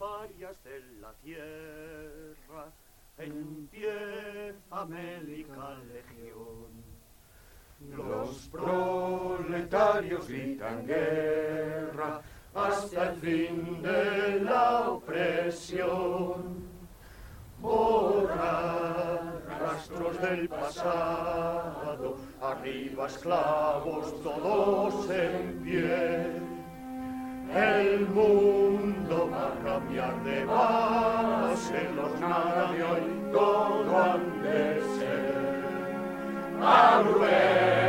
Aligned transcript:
parias 0.00 0.56
de 0.64 0.80
la 0.98 1.12
tierra, 1.22 2.72
empieza 3.18 4.86
médica 4.86 5.76
legión. 5.92 6.70
Los 7.94 8.48
proletarios 8.48 10.26
gritan 10.26 10.86
guerra 10.86 12.22
hasta 12.54 13.10
el 13.10 13.16
fin 13.16 13.82
de 13.82 14.40
la 14.40 14.90
opresión. 14.90 16.70
Borrar 17.60 19.42
rastros 19.60 20.18
del 20.22 20.48
pasado, 20.48 22.16
arriba 22.40 23.06
esclavos 23.06 24.22
todos 24.22 25.10
en 25.10 25.62
pie. 25.62 26.49
El 27.54 28.06
mundo 28.08 29.28
va 29.32 29.48
a 29.48 29.58
cambiar 29.64 30.22
de 30.22 30.44
base, 30.44 31.88
los 31.96 32.20
nada 32.20 32.70
todo 33.32 33.98
han 33.98 34.42
de 34.42 34.80
ser. 34.98 35.60
Aruemos 36.62 37.79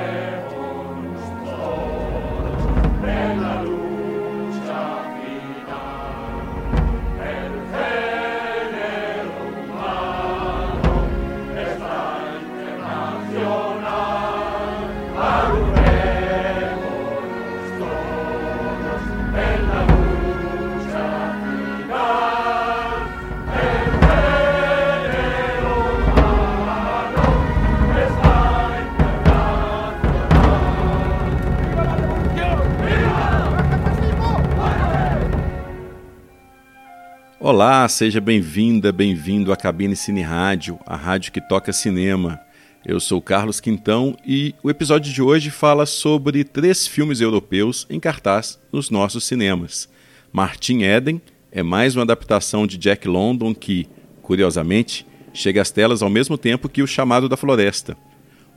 Olá, 37.63 37.87
seja 37.87 38.19
bem-vinda, 38.19 38.91
bem-vindo 38.91 39.53
à 39.53 39.55
Cabine 39.55 39.95
Cine 39.95 40.23
Rádio, 40.23 40.79
a 40.83 40.95
rádio 40.95 41.31
que 41.31 41.39
toca 41.39 41.71
cinema. 41.71 42.41
Eu 42.83 42.99
sou 42.99 43.21
Carlos 43.21 43.59
Quintão 43.59 44.17
e 44.25 44.55
o 44.63 44.69
episódio 44.71 45.13
de 45.13 45.21
hoje 45.21 45.51
fala 45.51 45.85
sobre 45.85 46.43
três 46.43 46.87
filmes 46.87 47.21
europeus 47.21 47.85
em 47.87 47.99
cartaz 47.99 48.59
nos 48.73 48.89
nossos 48.89 49.25
cinemas. 49.25 49.87
Martin 50.33 50.81
Eden 50.81 51.21
é 51.51 51.61
mais 51.61 51.95
uma 51.95 52.01
adaptação 52.01 52.65
de 52.65 52.79
Jack 52.79 53.07
London 53.07 53.53
que, 53.53 53.87
curiosamente, 54.23 55.05
chega 55.31 55.61
às 55.61 55.69
telas 55.69 56.01
ao 56.01 56.09
mesmo 56.09 56.39
tempo 56.39 56.67
que 56.67 56.81
O 56.81 56.87
Chamado 56.87 57.29
da 57.29 57.37
Floresta. 57.37 57.95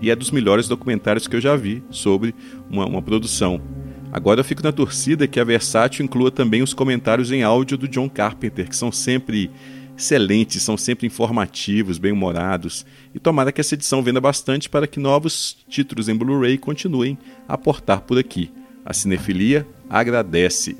E 0.00 0.10
é 0.10 0.16
dos 0.16 0.32
melhores 0.32 0.66
documentários 0.66 1.28
que 1.28 1.36
eu 1.36 1.40
já 1.40 1.54
vi 1.54 1.84
sobre 1.88 2.34
uma, 2.68 2.84
uma 2.84 3.00
produção. 3.00 3.62
Agora 4.10 4.40
eu 4.40 4.44
fico 4.44 4.64
na 4.64 4.72
torcida 4.72 5.28
que 5.28 5.38
a 5.38 5.44
Versátil 5.44 6.04
inclua 6.04 6.32
também 6.32 6.64
os 6.64 6.74
comentários 6.74 7.30
em 7.30 7.44
áudio 7.44 7.78
do 7.78 7.86
John 7.86 8.08
Carpenter, 8.08 8.68
que 8.68 8.74
são 8.74 8.90
sempre 8.90 9.52
excelentes, 9.96 10.62
são 10.62 10.76
sempre 10.76 11.06
informativos, 11.06 11.98
bem-humorados. 11.98 12.84
E 13.14 13.18
tomara 13.18 13.52
que 13.52 13.60
essa 13.60 13.74
edição 13.74 14.02
venda 14.02 14.20
bastante 14.20 14.68
para 14.68 14.86
que 14.86 14.98
novos 15.00 15.56
títulos 15.68 16.08
em 16.08 16.14
Blu-ray 16.14 16.58
continuem 16.58 17.18
a 17.48 17.54
aportar 17.54 18.00
por 18.02 18.18
aqui. 18.18 18.50
A 18.84 18.92
cinefilia 18.92 19.66
agradece. 19.88 20.76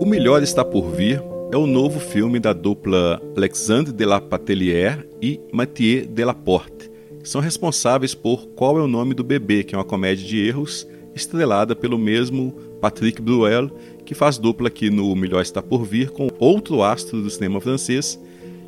O 0.00 0.06
melhor 0.06 0.42
está 0.42 0.64
por 0.64 0.90
vir 0.90 1.27
é 1.50 1.56
o 1.56 1.66
novo 1.66 1.98
filme 1.98 2.38
da 2.38 2.52
dupla 2.52 3.22
Alexandre 3.34 3.90
de 3.90 4.04
la 4.04 4.20
Patelière 4.20 5.08
e 5.20 5.40
Mathieu 5.50 6.06
Delaporte, 6.06 6.90
que 7.22 7.28
são 7.28 7.40
responsáveis 7.40 8.14
por 8.14 8.48
Qual 8.48 8.78
é 8.78 8.82
o 8.82 8.86
Nome 8.86 9.14
do 9.14 9.24
Bebê, 9.24 9.64
que 9.64 9.74
é 9.74 9.78
uma 9.78 9.84
comédia 9.84 10.26
de 10.26 10.46
erros 10.46 10.86
estrelada 11.14 11.74
pelo 11.74 11.96
mesmo 11.96 12.52
Patrick 12.82 13.22
Bruel, 13.22 13.70
que 14.04 14.14
faz 14.14 14.36
dupla 14.36 14.68
aqui 14.68 14.90
no 14.90 15.16
Melhor 15.16 15.40
Está 15.40 15.62
Por 15.62 15.84
Vir 15.84 16.10
com 16.10 16.28
outro 16.38 16.82
astro 16.82 17.22
do 17.22 17.30
cinema 17.30 17.60
francês, 17.62 18.20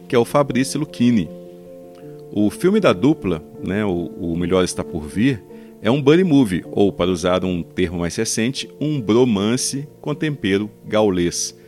que 0.08 0.16
é 0.16 0.18
o 0.18 0.24
Fabrice 0.24 0.78
Lucchini. 0.78 1.28
O 2.32 2.48
filme 2.48 2.80
da 2.80 2.94
dupla, 2.94 3.42
né, 3.62 3.84
o, 3.84 4.06
o 4.06 4.36
Melhor 4.36 4.64
Está 4.64 4.82
Por 4.82 5.02
Vir, 5.02 5.42
é 5.82 5.90
um 5.90 6.00
buddy 6.00 6.24
movie, 6.24 6.64
ou, 6.70 6.90
para 6.90 7.10
usar 7.10 7.44
um 7.44 7.62
termo 7.62 7.98
mais 7.98 8.16
recente, 8.16 8.70
um 8.80 9.00
bromance 9.00 9.86
com 10.00 10.14
tempero 10.14 10.70
gaulês. 10.86 11.59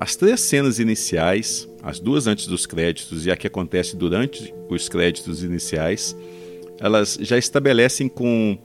As 0.00 0.16
três 0.16 0.40
cenas 0.40 0.78
iniciais, 0.78 1.68
as 1.82 2.00
duas 2.00 2.26
antes 2.26 2.46
dos 2.46 2.64
créditos 2.64 3.26
e 3.26 3.30
a 3.30 3.36
que 3.36 3.46
acontece 3.46 3.94
durante 3.94 4.54
os 4.70 4.88
créditos 4.88 5.44
iniciais, 5.44 6.16
elas 6.80 7.18
já 7.20 7.36
estabelecem 7.36 8.08
com, 8.08 8.56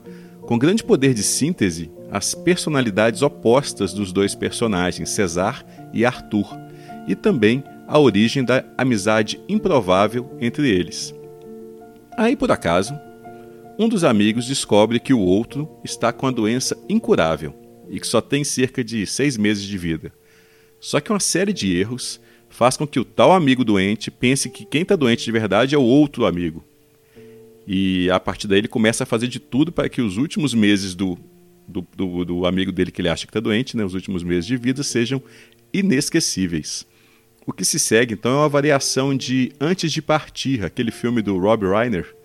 com 0.43 0.57
grande 0.57 0.81
poder 0.81 1.13
de 1.13 1.23
síntese 1.23 1.91
as 2.09 2.33
personalidades 2.33 3.21
opostas 3.21 3.91
dos 3.91 4.13
dois 4.13 4.33
personagens, 4.33 5.09
Cesar 5.09 5.65
e 5.91 6.05
Arthur, 6.05 6.47
e 7.05 7.15
também 7.15 7.61
a 7.85 7.99
origem 7.99 8.41
da 8.41 8.63
amizade 8.77 9.37
improvável 9.49 10.37
entre 10.39 10.69
eles. 10.69 11.13
Aí, 12.17 12.37
por 12.37 12.49
acaso, 12.49 12.97
um 13.77 13.89
dos 13.89 14.05
amigos 14.05 14.47
descobre 14.47 15.01
que 15.01 15.13
o 15.13 15.19
outro 15.19 15.69
está 15.83 16.13
com 16.13 16.27
a 16.27 16.31
doença 16.31 16.77
incurável 16.87 17.53
e 17.89 17.99
que 17.99 18.07
só 18.07 18.21
tem 18.21 18.45
cerca 18.45 18.81
de 18.81 19.05
seis 19.05 19.35
meses 19.35 19.65
de 19.65 19.77
vida. 19.77 20.13
Só 20.85 20.99
que 20.99 21.11
uma 21.11 21.19
série 21.19 21.51
de 21.51 21.75
erros 21.75 22.21
faz 22.47 22.77
com 22.77 22.85
que 22.85 22.99
o 22.99 23.03
tal 23.03 23.31
amigo 23.31 23.65
doente 23.65 24.11
pense 24.11 24.47
que 24.51 24.63
quem 24.63 24.83
está 24.83 24.95
doente 24.95 25.25
de 25.25 25.31
verdade 25.31 25.73
é 25.73 25.77
o 25.79 25.81
outro 25.81 26.27
amigo. 26.27 26.63
E 27.65 28.07
a 28.11 28.19
partir 28.19 28.47
daí 28.47 28.59
ele 28.59 28.67
começa 28.67 29.01
a 29.01 29.07
fazer 29.07 29.27
de 29.27 29.39
tudo 29.39 29.71
para 29.71 29.89
que 29.89 29.99
os 29.99 30.17
últimos 30.17 30.53
meses 30.53 30.93
do, 30.93 31.17
do, 31.67 31.87
do, 31.97 32.23
do 32.23 32.45
amigo 32.45 32.71
dele 32.71 32.91
que 32.91 33.01
ele 33.01 33.09
acha 33.09 33.25
que 33.25 33.31
está 33.31 33.39
doente, 33.39 33.75
né, 33.75 33.83
os 33.83 33.95
últimos 33.95 34.21
meses 34.21 34.45
de 34.45 34.57
vida, 34.57 34.83
sejam 34.83 35.19
inesquecíveis. 35.73 36.85
O 37.47 37.51
que 37.51 37.65
se 37.65 37.79
segue 37.79 38.13
então 38.13 38.33
é 38.33 38.37
uma 38.41 38.49
variação 38.49 39.17
de 39.17 39.53
Antes 39.59 39.91
de 39.91 40.03
Partir, 40.03 40.63
aquele 40.63 40.91
filme 40.91 41.23
do 41.23 41.35
Rob 41.39 41.65
Reiner, 41.65 42.15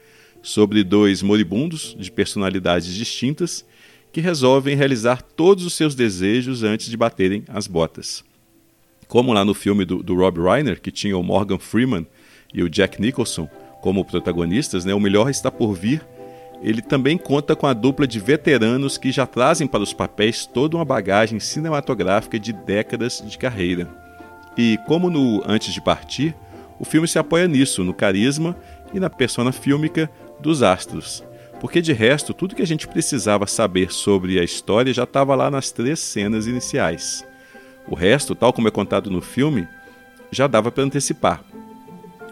sobre 0.42 0.84
dois 0.84 1.22
moribundos 1.22 1.96
de 1.98 2.12
personalidades 2.12 2.94
distintas 2.94 3.64
que 4.12 4.20
resolvem 4.20 4.76
realizar 4.76 5.22
todos 5.22 5.64
os 5.64 5.72
seus 5.72 5.94
desejos 5.94 6.62
antes 6.62 6.90
de 6.90 6.96
baterem 6.98 7.42
as 7.48 7.66
botas. 7.66 8.22
Como 9.10 9.32
lá 9.32 9.44
no 9.44 9.54
filme 9.54 9.84
do, 9.84 10.04
do 10.04 10.14
Rob 10.14 10.40
Reiner, 10.40 10.80
que 10.80 10.92
tinha 10.92 11.18
o 11.18 11.22
Morgan 11.22 11.58
Freeman 11.58 12.06
e 12.54 12.62
o 12.62 12.70
Jack 12.70 13.02
Nicholson 13.02 13.48
como 13.82 14.04
protagonistas, 14.04 14.84
né, 14.84 14.94
o 14.94 15.00
melhor 15.00 15.28
está 15.28 15.50
por 15.50 15.74
vir. 15.74 16.00
Ele 16.62 16.80
também 16.80 17.18
conta 17.18 17.56
com 17.56 17.66
a 17.66 17.72
dupla 17.72 18.06
de 18.06 18.20
veteranos 18.20 18.96
que 18.96 19.10
já 19.10 19.26
trazem 19.26 19.66
para 19.66 19.82
os 19.82 19.92
papéis 19.92 20.46
toda 20.46 20.76
uma 20.76 20.84
bagagem 20.84 21.40
cinematográfica 21.40 22.38
de 22.38 22.52
décadas 22.52 23.20
de 23.26 23.36
carreira. 23.36 23.88
E 24.56 24.78
como 24.86 25.10
no 25.10 25.42
Antes 25.44 25.74
de 25.74 25.80
Partir, 25.80 26.32
o 26.78 26.84
filme 26.84 27.08
se 27.08 27.18
apoia 27.18 27.48
nisso, 27.48 27.82
no 27.82 27.92
carisma 27.92 28.56
e 28.94 29.00
na 29.00 29.10
persona 29.10 29.50
fílmica 29.50 30.08
dos 30.38 30.62
astros. 30.62 31.24
Porque 31.60 31.82
de 31.82 31.92
resto, 31.92 32.32
tudo 32.32 32.54
que 32.54 32.62
a 32.62 32.66
gente 32.66 32.86
precisava 32.86 33.44
saber 33.48 33.90
sobre 33.90 34.38
a 34.38 34.44
história 34.44 34.94
já 34.94 35.02
estava 35.02 35.34
lá 35.34 35.50
nas 35.50 35.72
três 35.72 35.98
cenas 35.98 36.46
iniciais. 36.46 37.28
O 37.90 37.94
resto, 37.96 38.36
tal 38.36 38.52
como 38.52 38.68
é 38.68 38.70
contado 38.70 39.10
no 39.10 39.20
filme, 39.20 39.66
já 40.30 40.46
dava 40.46 40.70
para 40.70 40.84
antecipar. 40.84 41.42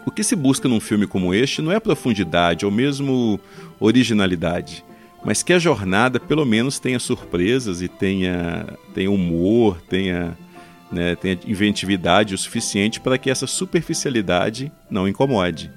O 0.05 0.11
que 0.11 0.23
se 0.23 0.35
busca 0.35 0.69
num 0.69 0.79
filme 0.79 1.05
como 1.05 1.33
este 1.33 1.61
não 1.61 1.71
é 1.71 1.79
profundidade 1.79 2.65
ou 2.65 2.71
mesmo 2.71 3.39
originalidade, 3.79 4.85
mas 5.23 5.43
que 5.43 5.51
a 5.51 5.59
jornada 5.59 6.19
pelo 6.19 6.45
menos 6.45 6.79
tenha 6.79 6.97
surpresas 6.97 7.81
e 7.81 7.89
tenha, 7.89 8.65
tenha 8.93 9.11
humor, 9.11 9.81
tenha, 9.81 10.37
né, 10.89 11.15
tenha 11.17 11.37
inventividade 11.45 12.33
o 12.33 12.37
suficiente 12.37 13.01
para 13.01 13.17
que 13.17 13.29
essa 13.29 13.45
superficialidade 13.45 14.71
não 14.89 15.07
incomode. 15.09 15.69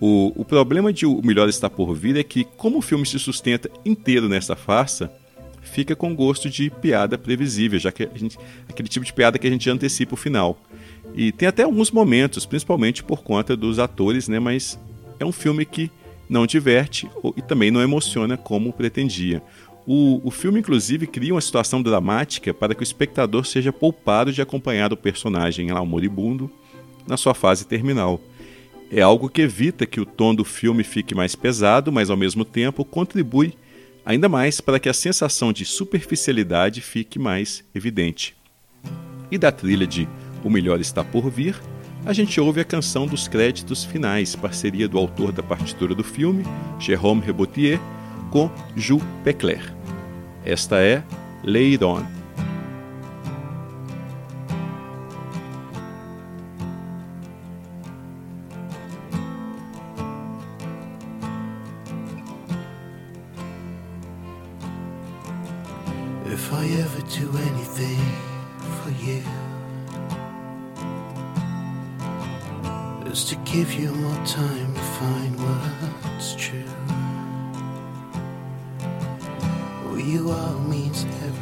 O, 0.00 0.32
o 0.40 0.44
problema 0.44 0.92
de 0.92 1.04
O 1.04 1.20
Melhor 1.22 1.48
Está 1.48 1.68
Por 1.68 1.92
Vir 1.94 2.16
é 2.16 2.22
que, 2.22 2.44
como 2.44 2.78
o 2.78 2.82
filme 2.82 3.04
se 3.04 3.18
sustenta 3.18 3.68
inteiro 3.84 4.28
nessa 4.28 4.56
farsa, 4.56 5.12
fica 5.70 5.94
com 5.96 6.14
gosto 6.14 6.50
de 6.50 6.68
piada 6.70 7.16
previsível, 7.16 7.78
já 7.78 7.92
que 7.92 8.08
gente, 8.14 8.38
aquele 8.68 8.88
tipo 8.88 9.04
de 9.04 9.12
piada 9.12 9.38
que 9.38 9.46
a 9.46 9.50
gente 9.50 9.68
antecipa 9.70 10.14
o 10.14 10.16
final. 10.16 10.58
E 11.14 11.32
tem 11.32 11.48
até 11.48 11.62
alguns 11.62 11.90
momentos, 11.90 12.44
principalmente 12.44 13.02
por 13.02 13.22
conta 13.22 13.56
dos 13.56 13.78
atores, 13.78 14.28
né? 14.28 14.38
Mas 14.38 14.78
é 15.18 15.24
um 15.24 15.32
filme 15.32 15.64
que 15.64 15.90
não 16.28 16.46
diverte 16.46 17.08
e 17.36 17.42
também 17.42 17.70
não 17.70 17.82
emociona 17.82 18.36
como 18.36 18.72
pretendia. 18.72 19.42
O, 19.86 20.20
o 20.22 20.30
filme, 20.30 20.60
inclusive, 20.60 21.06
cria 21.06 21.34
uma 21.34 21.40
situação 21.40 21.82
dramática 21.82 22.54
para 22.54 22.74
que 22.74 22.82
o 22.82 22.84
espectador 22.84 23.44
seja 23.44 23.72
poupado 23.72 24.32
de 24.32 24.42
acompanhar 24.42 24.92
o 24.92 24.96
personagem 24.96 25.72
lá, 25.72 25.80
o 25.80 25.86
moribundo, 25.86 26.50
na 27.06 27.16
sua 27.16 27.34
fase 27.34 27.66
terminal. 27.66 28.20
É 28.92 29.00
algo 29.00 29.28
que 29.28 29.42
evita 29.42 29.86
que 29.86 30.00
o 30.00 30.06
tom 30.06 30.34
do 30.34 30.44
filme 30.44 30.84
fique 30.84 31.14
mais 31.14 31.34
pesado, 31.34 31.90
mas 31.90 32.10
ao 32.10 32.16
mesmo 32.16 32.44
tempo 32.44 32.84
contribui 32.84 33.54
ainda 34.04 34.28
mais 34.28 34.60
para 34.60 34.78
que 34.78 34.88
a 34.88 34.94
sensação 34.94 35.52
de 35.52 35.64
superficialidade 35.64 36.80
fique 36.80 37.18
mais 37.18 37.64
evidente. 37.74 38.36
E 39.30 39.38
da 39.38 39.52
trilha 39.52 39.86
de 39.86 40.08
O 40.44 40.50
Melhor 40.50 40.80
Está 40.80 41.04
Por 41.04 41.30
Vir, 41.30 41.56
a 42.04 42.12
gente 42.12 42.40
ouve 42.40 42.60
a 42.60 42.64
canção 42.64 43.06
dos 43.06 43.28
créditos 43.28 43.84
finais, 43.84 44.34
parceria 44.34 44.88
do 44.88 44.98
autor 44.98 45.32
da 45.32 45.42
partitura 45.42 45.94
do 45.94 46.02
filme, 46.02 46.44
Jérôme 46.78 47.20
Rebotier, 47.20 47.78
com 48.30 48.50
Jules 48.74 49.04
Pecler. 49.22 49.74
Esta 50.44 50.80
é 50.80 51.02
Lay 51.44 51.72
It 51.72 51.84
On. 51.84 52.19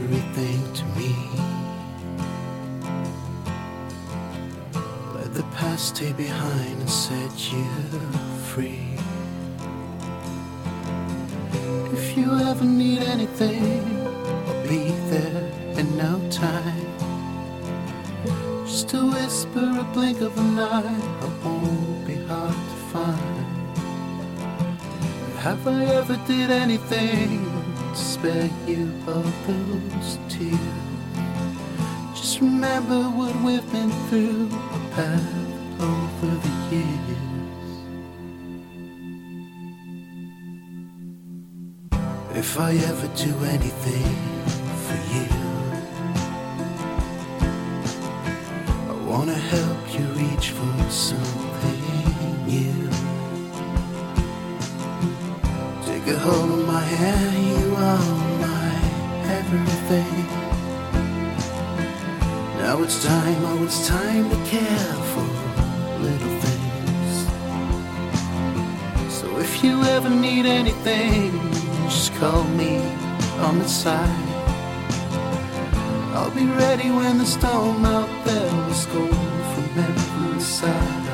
Everything 0.05 0.73
to 0.75 0.85
me. 0.97 1.15
Let 5.15 5.35
the 5.35 5.43
past 5.57 5.97
stay 5.97 6.13
behind 6.13 6.81
and 6.81 6.91
set 6.91 7.53
you 7.53 7.65
free. 8.53 8.87
If 11.93 12.17
you 12.17 12.33
ever 12.39 12.65
need 12.65 13.03
anything, 13.03 13.83
I'll 14.47 14.63
be 14.69 14.93
there 15.11 15.43
in 15.79 15.97
no 15.97 16.21
time. 16.31 16.87
Just 18.65 18.95
a 18.95 19.05
whisper, 19.05 19.79
a 19.81 19.85
blink 19.95 20.21
of 20.21 20.37
an 20.39 20.59
eye, 20.59 21.01
I 21.23 21.29
won't 21.45 22.07
be 22.07 22.15
hard 22.27 22.55
to 22.55 22.77
find. 22.93 23.47
Have 25.39 25.67
I 25.67 25.85
ever 25.87 26.17
did 26.27 26.51
anything 26.51 27.48
spare 28.19 28.51
you 28.67 28.93
all 29.07 29.23
those 29.47 30.19
tears? 30.29 30.59
Just 32.15 32.41
remember 32.41 33.03
what 33.03 33.35
we've 33.43 33.71
been 33.71 33.91
through, 34.09 34.49
path 34.91 35.81
over 35.81 36.35
the 36.45 36.53
years. 36.75 37.69
If 42.35 42.59
I 42.59 42.73
ever 42.91 43.09
do 43.15 43.33
anything 43.45 44.17
for 44.85 44.99
you, 45.15 45.29
I 48.89 48.95
wanna 49.07 49.39
help 49.55 49.95
you 49.95 50.05
reach 50.21 50.51
for 50.51 50.91
something 50.91 52.47
new. 52.47 52.88
A 56.09 56.17
hold 56.17 56.67
my 56.67 56.81
hand, 56.81 57.37
you 57.47 57.77
are 57.77 57.99
my 58.47 58.73
everything. 59.39 60.27
Now 62.57 62.83
it's 62.83 63.05
time, 63.05 63.43
oh, 63.45 63.65
it's 63.65 63.87
time 63.87 64.31
to 64.31 64.37
care 64.49 64.95
for 65.13 65.27
little 66.07 66.35
things. 66.45 67.15
So 69.13 69.27
if 69.39 69.63
you 69.63 69.83
ever 69.85 70.09
need 70.09 70.47
anything, 70.47 71.31
just 71.85 72.15
call 72.15 72.45
me 72.45 72.79
on 73.47 73.59
the 73.59 73.69
side. 73.69 74.29
I'll 76.15 76.31
be 76.31 76.47
ready 76.47 76.91
when 76.91 77.19
the 77.19 77.27
storm 77.27 77.85
out 77.85 78.09
there 78.25 78.71
is 78.71 78.87
going 78.87 79.43
from 79.53 79.69
every 79.77 80.41
side. 80.41 81.07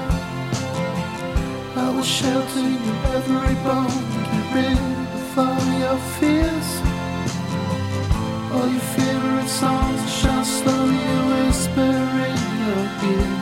I 1.76 1.90
will 1.90 2.04
shelter 2.04 2.61
you 2.61 2.95
every 3.19 3.57
bone, 3.66 4.13
let 4.54 4.62
it 4.62 5.78
your 5.80 5.99
fears. 6.16 6.70
All 8.52 8.68
your 8.68 8.87
favorite 8.94 9.49
songs 9.49 10.00
slowly 10.44 10.96
whisper 11.30 11.80
in 12.30 12.40
your 12.62 12.84
ears. 13.11 13.34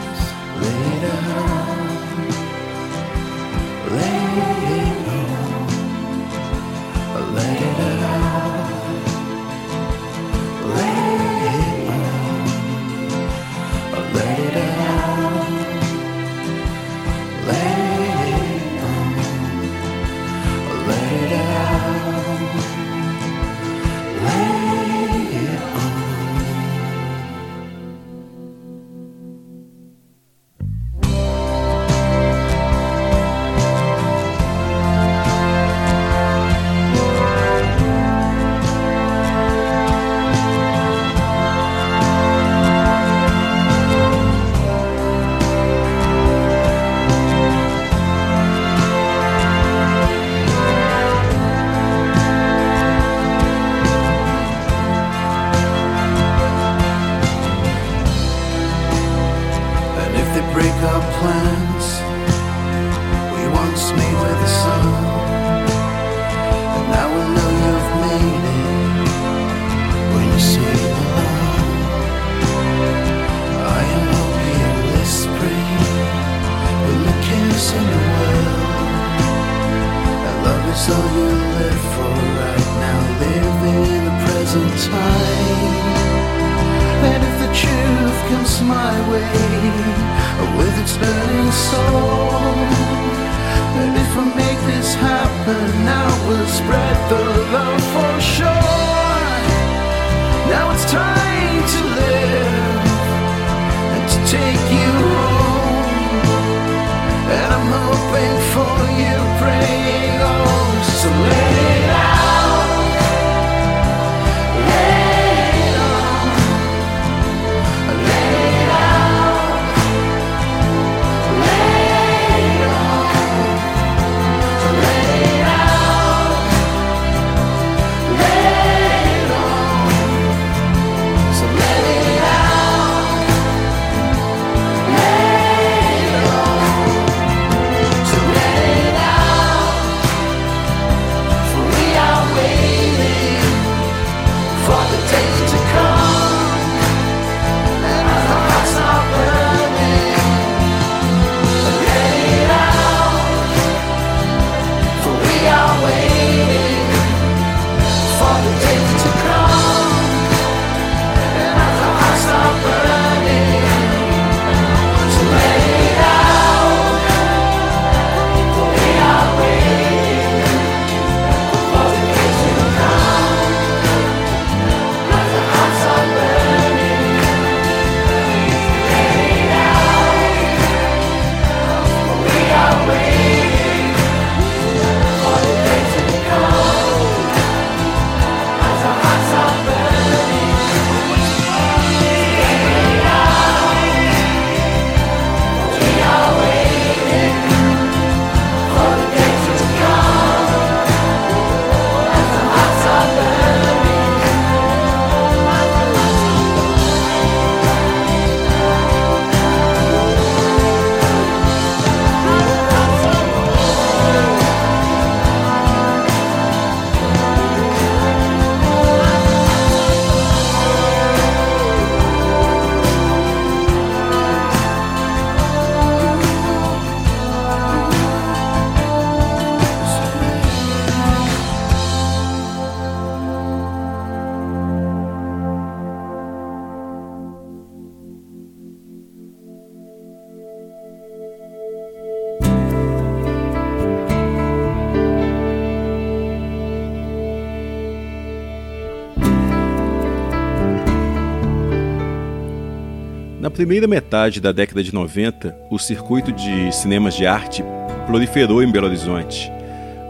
Primeira 253.62 253.86
metade 253.86 254.40
da 254.40 254.50
década 254.50 254.82
de 254.82 254.92
90, 254.92 255.56
o 255.70 255.78
circuito 255.78 256.32
de 256.32 256.72
cinemas 256.72 257.14
de 257.14 257.24
arte 257.24 257.62
proliferou 258.06 258.60
em 258.60 258.68
Belo 258.68 258.88
Horizonte. 258.88 259.52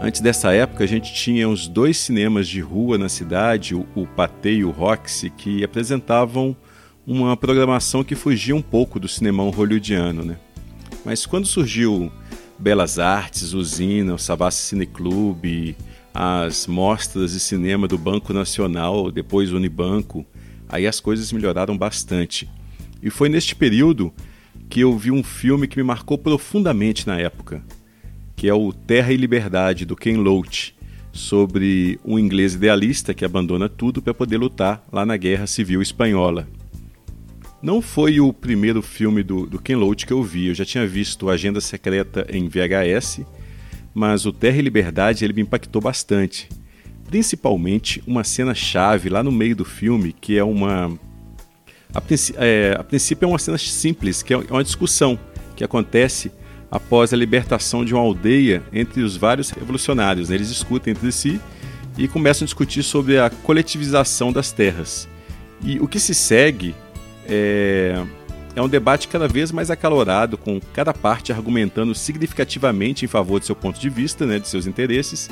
Antes 0.01 0.21
dessa 0.21 0.51
época, 0.51 0.83
a 0.83 0.87
gente 0.87 1.13
tinha 1.13 1.47
uns 1.47 1.67
dois 1.67 1.97
cinemas 1.97 2.47
de 2.47 2.59
rua 2.61 2.97
na 2.97 3.07
cidade, 3.07 3.75
o, 3.75 3.85
o 3.93 4.07
Patê 4.07 4.55
e 4.55 4.65
o 4.65 4.71
Roxy, 4.71 5.29
que 5.29 5.63
apresentavam 5.63 6.57
uma 7.05 7.37
programação 7.37 8.03
que 8.03 8.15
fugia 8.15 8.55
um 8.55 8.61
pouco 8.61 8.99
do 8.99 9.07
cinemão 9.07 9.51
hollywoodiano. 9.51 10.25
Né? 10.25 10.35
Mas 11.05 11.23
quando 11.23 11.45
surgiu 11.45 12.11
Belas 12.57 12.97
Artes, 12.97 13.53
Usina, 13.53 14.15
o 14.15 14.17
Savassi 14.17 14.63
Cine 14.63 14.89
as 16.11 16.65
mostras 16.65 17.33
de 17.33 17.39
cinema 17.39 17.87
do 17.87 17.99
Banco 17.99 18.33
Nacional, 18.33 19.11
depois 19.11 19.53
Unibanco, 19.53 20.25
aí 20.67 20.87
as 20.87 20.99
coisas 20.99 21.31
melhoraram 21.31 21.77
bastante. 21.77 22.49
E 23.03 23.09
foi 23.09 23.27
neste 23.27 23.53
período 23.53 24.13
que 24.69 24.79
eu 24.79 24.97
vi 24.97 25.11
um 25.11 25.21
filme 25.21 25.67
que 25.67 25.75
me 25.75 25.83
marcou 25.83 26.17
profundamente 26.17 27.05
na 27.05 27.19
época, 27.19 27.61
que 28.33 28.47
é 28.47 28.53
o 28.53 28.71
Terra 28.71 29.11
e 29.11 29.17
Liberdade, 29.17 29.85
do 29.85 29.95
Ken 29.95 30.15
Loach, 30.15 30.73
sobre 31.11 31.99
um 32.03 32.17
inglês 32.17 32.55
idealista 32.55 33.13
que 33.13 33.25
abandona 33.25 33.67
tudo 33.67 34.01
para 34.01 34.13
poder 34.13 34.37
lutar 34.37 34.87
lá 34.89 35.05
na 35.05 35.17
Guerra 35.17 35.45
Civil 35.45 35.81
Espanhola. 35.81 36.47
Não 37.61 37.81
foi 37.81 38.21
o 38.21 38.31
primeiro 38.31 38.81
filme 38.81 39.21
do, 39.21 39.45
do 39.45 39.59
Ken 39.59 39.75
Loach 39.75 40.05
que 40.05 40.13
eu 40.13 40.23
vi, 40.23 40.47
eu 40.47 40.55
já 40.55 40.63
tinha 40.63 40.87
visto 40.87 41.29
Agenda 41.29 41.59
Secreta 41.59 42.25
em 42.29 42.47
VHS, 42.47 43.21
mas 43.93 44.25
o 44.25 44.31
Terra 44.31 44.57
e 44.57 44.61
Liberdade 44.61 45.25
ele 45.25 45.33
me 45.33 45.41
impactou 45.41 45.81
bastante. 45.81 46.47
Principalmente 47.05 48.01
uma 48.07 48.23
cena 48.23 48.55
chave 48.55 49.09
lá 49.09 49.21
no 49.21 49.31
meio 49.31 49.57
do 49.57 49.65
filme, 49.65 50.13
que 50.13 50.37
é 50.37 50.43
uma 50.43 50.97
a, 51.93 52.01
princi 52.01 52.33
é, 52.37 52.75
a, 52.77 52.83
princípio 52.83 53.25
é 53.25 53.29
uma 53.29 53.39
cena 53.39 53.57
simples, 53.57 54.23
que 54.23 54.33
é 54.33 54.37
uma 54.37 54.63
discussão 54.63 55.17
que 55.55 55.63
acontece 55.63 56.31
após 56.71 57.13
a 57.13 57.17
libertação 57.17 57.85
de 57.85 57.93
uma 57.93 58.01
aldeia 58.01 58.63
entre 58.73 59.01
os 59.01 59.15
vários 59.15 59.51
revolucionários. 59.51 60.29
Né? 60.29 60.35
Eles 60.35 60.49
discutem 60.49 60.91
entre 60.91 61.11
si 61.11 61.39
e 61.97 62.07
começam 62.07 62.45
a 62.45 62.47
discutir 62.47 62.81
sobre 62.81 63.19
a 63.19 63.29
coletivização 63.29 64.31
das 64.31 64.51
terras. 64.51 65.07
E 65.63 65.79
o 65.79 65.87
que 65.87 65.99
se 65.99 66.15
segue 66.15 66.75
é, 67.27 68.03
é 68.55 68.61
um 68.61 68.67
debate 68.67 69.07
cada 69.07 69.27
vez 69.27 69.51
mais 69.51 69.69
acalorado, 69.69 70.37
com 70.37 70.59
cada 70.73 70.93
parte 70.93 71.31
argumentando 71.31 71.93
significativamente 71.93 73.05
em 73.05 73.07
favor 73.07 73.39
de 73.39 73.45
seu 73.45 73.55
ponto 73.55 73.79
de 73.79 73.89
vista, 73.89 74.25
né, 74.25 74.39
de 74.39 74.47
seus 74.47 74.65
interesses, 74.65 75.29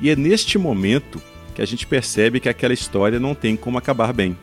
e 0.00 0.10
é 0.10 0.16
neste 0.16 0.58
momento 0.58 1.20
que 1.54 1.62
a 1.62 1.66
gente 1.66 1.86
percebe 1.86 2.40
que 2.40 2.48
aquela 2.48 2.72
história 2.72 3.18
não 3.18 3.34
tem 3.34 3.56
como 3.56 3.78
acabar 3.78 4.12
bem. 4.12 4.36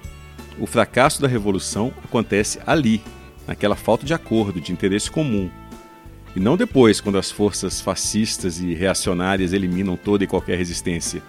O 0.58 0.66
fracasso 0.66 1.22
da 1.22 1.28
revolução 1.28 1.94
acontece 2.04 2.60
ali, 2.66 3.02
naquela 3.48 3.76
falta 3.76 4.06
de 4.06 4.14
acordo, 4.14 4.60
de 4.60 4.72
interesse 4.72 5.10
comum. 5.10 5.50
E 6.36 6.40
não 6.40 6.56
depois, 6.56 7.02
quando 7.02 7.18
as 7.18 7.32
forças 7.32 7.82
fascistas 7.82 8.60
e 8.60 8.74
reacionárias 8.74 9.54
eliminam 9.54 9.98
toda 9.98 10.24
e 10.24 10.28
qualquer 10.28 10.58
resistência. 10.58 11.22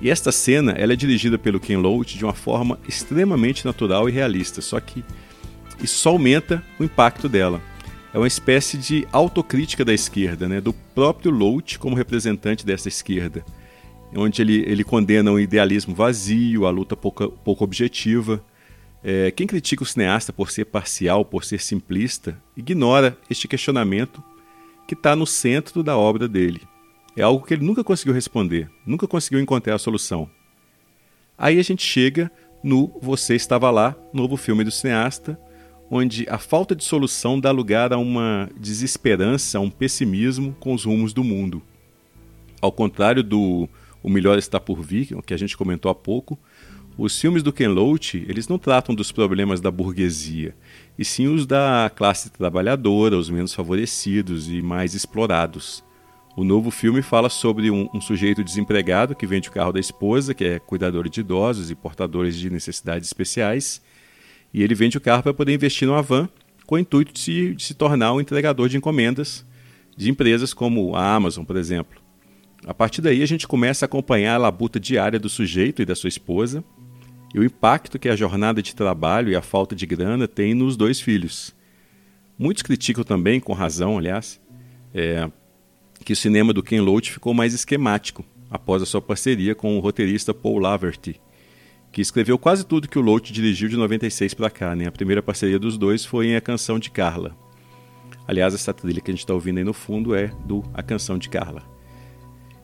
E 0.00 0.10
esta 0.10 0.30
cena 0.30 0.72
ela 0.72 0.92
é 0.92 0.96
dirigida 0.96 1.38
pelo 1.38 1.60
Ken 1.60 1.76
Loach 1.76 2.16
de 2.16 2.24
uma 2.24 2.34
forma 2.34 2.78
extremamente 2.88 3.64
natural 3.64 4.08
e 4.08 4.12
realista, 4.12 4.60
só 4.60 4.78
que 4.80 5.04
isso 5.82 5.98
só 5.98 6.10
aumenta 6.10 6.62
o 6.78 6.84
impacto 6.84 7.28
dela. 7.28 7.60
É 8.12 8.18
uma 8.18 8.26
espécie 8.26 8.78
de 8.78 9.06
autocrítica 9.12 9.84
da 9.84 9.92
esquerda, 9.92 10.48
né, 10.48 10.60
do 10.60 10.72
próprio 10.72 11.30
Loach 11.30 11.78
como 11.78 11.96
representante 11.96 12.64
dessa 12.64 12.88
esquerda 12.88 13.44
onde 14.14 14.42
ele, 14.42 14.64
ele 14.66 14.84
condena 14.84 15.30
um 15.30 15.38
idealismo 15.38 15.94
vazio, 15.94 16.66
a 16.66 16.70
luta 16.70 16.96
pouco, 16.96 17.30
pouco 17.30 17.64
objetiva. 17.64 18.42
É, 19.02 19.30
quem 19.30 19.46
critica 19.46 19.82
o 19.82 19.86
cineasta 19.86 20.32
por 20.32 20.50
ser 20.50 20.64
parcial, 20.66 21.24
por 21.24 21.44
ser 21.44 21.60
simplista, 21.60 22.40
ignora 22.56 23.16
este 23.30 23.46
questionamento 23.46 24.22
que 24.86 24.94
está 24.94 25.14
no 25.14 25.26
centro 25.26 25.82
da 25.82 25.96
obra 25.96 26.26
dele. 26.26 26.62
É 27.16 27.22
algo 27.22 27.44
que 27.44 27.54
ele 27.54 27.64
nunca 27.64 27.84
conseguiu 27.84 28.14
responder, 28.14 28.70
nunca 28.86 29.06
conseguiu 29.06 29.40
encontrar 29.40 29.74
a 29.74 29.78
solução. 29.78 30.28
Aí 31.36 31.58
a 31.58 31.62
gente 31.62 31.82
chega 31.82 32.30
no 32.62 32.98
Você 33.00 33.34
Estava 33.34 33.70
Lá, 33.70 33.94
novo 34.12 34.36
filme 34.36 34.64
do 34.64 34.70
cineasta, 34.70 35.38
onde 35.90 36.26
a 36.28 36.38
falta 36.38 36.74
de 36.74 36.84
solução 36.84 37.38
dá 37.38 37.50
lugar 37.50 37.92
a 37.92 37.98
uma 37.98 38.50
desesperança, 38.58 39.58
a 39.58 39.60
um 39.60 39.70
pessimismo 39.70 40.56
com 40.60 40.74
os 40.74 40.84
rumos 40.84 41.12
do 41.12 41.24
mundo. 41.24 41.62
Ao 42.60 42.72
contrário 42.72 43.22
do 43.22 43.68
O 44.02 44.08
Melhor 44.08 44.38
Está 44.38 44.60
Por 44.60 44.80
Vir, 44.82 45.20
que 45.22 45.34
a 45.34 45.36
gente 45.36 45.56
comentou 45.56 45.90
há 45.90 45.94
pouco, 45.94 46.38
os 46.96 47.18
filmes 47.20 47.44
do 47.44 47.52
Ken 47.52 47.68
Loach, 47.68 48.24
eles 48.28 48.48
não 48.48 48.58
tratam 48.58 48.92
dos 48.92 49.12
problemas 49.12 49.60
da 49.60 49.70
burguesia, 49.70 50.56
e 50.98 51.04
sim 51.04 51.28
os 51.28 51.46
da 51.46 51.90
classe 51.94 52.28
trabalhadora, 52.28 53.16
os 53.16 53.30
menos 53.30 53.54
favorecidos 53.54 54.48
e 54.48 54.60
mais 54.60 54.94
explorados. 54.94 55.84
O 56.36 56.42
novo 56.42 56.72
filme 56.72 57.00
fala 57.00 57.28
sobre 57.28 57.70
um, 57.70 57.88
um, 57.94 58.00
sujeito 58.00 58.42
desempregado 58.42 59.14
que 59.14 59.26
vende 59.26 59.48
o 59.48 59.52
carro 59.52 59.72
da 59.72 59.78
esposa, 59.78 60.34
que 60.34 60.44
é 60.44 60.58
cuidador 60.58 61.08
de 61.08 61.20
idosos 61.20 61.70
e 61.70 61.74
portadores 61.76 62.36
de 62.36 62.50
necessidades 62.50 63.08
especiais, 63.08 63.80
e 64.52 64.62
ele 64.62 64.74
vende 64.74 64.98
o 64.98 65.00
carro 65.00 65.22
para 65.22 65.34
poder 65.34 65.54
investir 65.54 65.86
numa 65.86 66.02
van 66.02 66.28
com 66.66 66.74
o 66.74 66.78
intuito 66.78 67.12
de 67.12 67.20
se, 67.20 67.54
de 67.54 67.62
se 67.62 67.74
tornar 67.74 68.12
um 68.12 68.20
entregador 68.20 68.68
de 68.68 68.76
encomendas 68.76 69.46
de 69.96 70.10
empresas 70.10 70.54
como 70.54 70.94
a 70.94 71.14
Amazon, 71.14 71.44
por 71.44 71.56
exemplo. 71.56 72.07
A 72.66 72.74
partir 72.74 73.00
daí, 73.00 73.22
a 73.22 73.26
gente 73.26 73.46
começa 73.46 73.84
a 73.84 73.86
acompanhar 73.86 74.34
a 74.34 74.38
labuta 74.38 74.80
diária 74.80 75.18
do 75.18 75.28
sujeito 75.28 75.80
e 75.80 75.84
da 75.84 75.94
sua 75.94 76.08
esposa 76.08 76.64
e 77.34 77.38
o 77.38 77.44
impacto 77.44 77.98
que 77.98 78.08
a 78.08 78.16
jornada 78.16 78.62
de 78.62 78.74
trabalho 78.74 79.30
e 79.30 79.36
a 79.36 79.42
falta 79.42 79.76
de 79.76 79.86
grana 79.86 80.26
tem 80.26 80.54
nos 80.54 80.76
dois 80.76 81.00
filhos. 81.00 81.54
Muitos 82.38 82.62
criticam 82.62 83.04
também, 83.04 83.40
com 83.40 83.52
razão, 83.52 83.98
aliás, 83.98 84.40
é, 84.94 85.30
que 86.04 86.12
o 86.12 86.16
cinema 86.16 86.52
do 86.52 86.62
Ken 86.62 86.80
Loach 86.80 87.10
ficou 87.10 87.34
mais 87.34 87.52
esquemático 87.52 88.24
após 88.50 88.82
a 88.82 88.86
sua 88.86 89.02
parceria 89.02 89.54
com 89.54 89.76
o 89.76 89.80
roteirista 89.80 90.32
Paul 90.32 90.58
Laverty, 90.58 91.20
que 91.92 92.00
escreveu 92.00 92.38
quase 92.38 92.64
tudo 92.64 92.88
que 92.88 92.98
o 92.98 93.02
Loach 93.02 93.32
dirigiu 93.32 93.68
de 93.68 93.76
96 93.76 94.34
para 94.34 94.50
cá. 94.50 94.74
Né? 94.74 94.86
A 94.86 94.92
primeira 94.92 95.22
parceria 95.22 95.58
dos 95.58 95.76
dois 95.76 96.04
foi 96.04 96.28
em 96.28 96.36
A 96.36 96.40
Canção 96.40 96.78
de 96.78 96.90
Carla. 96.90 97.36
Aliás, 98.26 98.54
essa 98.54 98.72
trilha 98.72 99.00
que 99.00 99.10
a 99.10 99.14
gente 99.14 99.24
está 99.24 99.34
ouvindo 99.34 99.58
aí 99.58 99.64
no 99.64 99.72
fundo 99.72 100.14
é 100.14 100.28
do 100.44 100.62
A 100.72 100.82
Canção 100.82 101.18
de 101.18 101.28
Carla. 101.28 101.77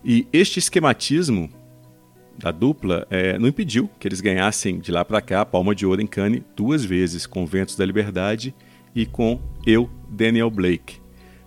E 0.04 0.26
este 0.32 0.58
esquematismo 0.58 1.48
da 2.38 2.50
dupla 2.50 3.06
é, 3.10 3.38
não 3.38 3.48
impediu 3.48 3.88
que 3.98 4.06
eles 4.06 4.20
ganhassem 4.20 4.78
de 4.78 4.92
lá 4.92 5.04
para 5.04 5.20
cá 5.20 5.40
a 5.40 5.46
Palma 5.46 5.74
de 5.74 5.86
Ouro 5.86 6.02
em 6.02 6.06
Cannes 6.06 6.42
duas 6.54 6.84
vezes, 6.84 7.26
com 7.26 7.46
Ventos 7.46 7.76
da 7.76 7.86
Liberdade 7.86 8.54
e 8.94 9.06
com 9.06 9.40
Eu, 9.66 9.88
Daniel 10.10 10.50
Blake. 10.50 11.00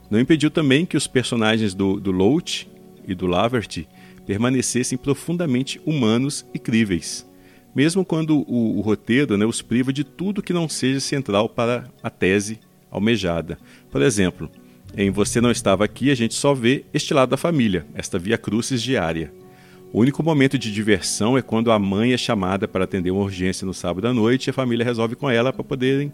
Não 0.09 0.19
impediu 0.19 0.49
também 0.49 0.85
que 0.85 0.97
os 0.97 1.05
personagens 1.05 1.73
do, 1.73 1.99
do 1.99 2.11
Loach 2.11 2.67
e 3.05 3.13
do 3.13 3.27
Laverty 3.27 3.87
permanecessem 4.25 4.97
profundamente 4.97 5.79
humanos 5.85 6.45
e 6.53 6.57
críveis, 6.57 7.29
mesmo 7.75 8.03
quando 8.03 8.39
o, 8.39 8.77
o 8.77 8.81
roteiro 8.81 9.37
né, 9.37 9.45
os 9.45 9.61
priva 9.61 9.93
de 9.93 10.03
tudo 10.03 10.41
que 10.41 10.53
não 10.53 10.67
seja 10.67 10.99
central 10.99 11.47
para 11.47 11.89
a 12.01 12.09
tese 12.09 12.59
almejada. 12.89 13.59
Por 13.91 14.01
exemplo, 14.01 14.49
em 14.98 15.12
Você 15.12 15.39
Não 15.39 15.51
Estava 15.51 15.86
Aqui, 15.86 16.10
a 16.10 16.16
gente 16.16 16.34
só 16.34 16.56
vê 16.56 16.84
este 16.92 17.13
lado 17.13 17.30
da 17.30 17.38
família, 17.38 17.86
esta 17.94 18.18
via 18.18 18.36
crucis 18.36 18.82
diária. 18.82 19.32
O 19.94 20.00
único 20.00 20.24
momento 20.24 20.57
de 20.57 20.74
diversão 20.74 21.38
é 21.38 21.42
quando 21.44 21.72
a 21.72 21.77
mãe 21.77 22.14
é 22.14 22.18
chamada 22.18 22.68
para 22.68 22.86
atender 22.86 23.12
uma 23.12 23.22
urgência 23.22 23.64
no 23.64 23.75
sábado 23.75 24.07
à 24.07 24.14
noite 24.14 24.48
e 24.48 24.50
a 24.50 24.53
família 24.53 24.83
resolve 24.83 25.16
com 25.16 25.29
ela 25.29 25.53
para 25.53 25.64
poderem 25.64 26.12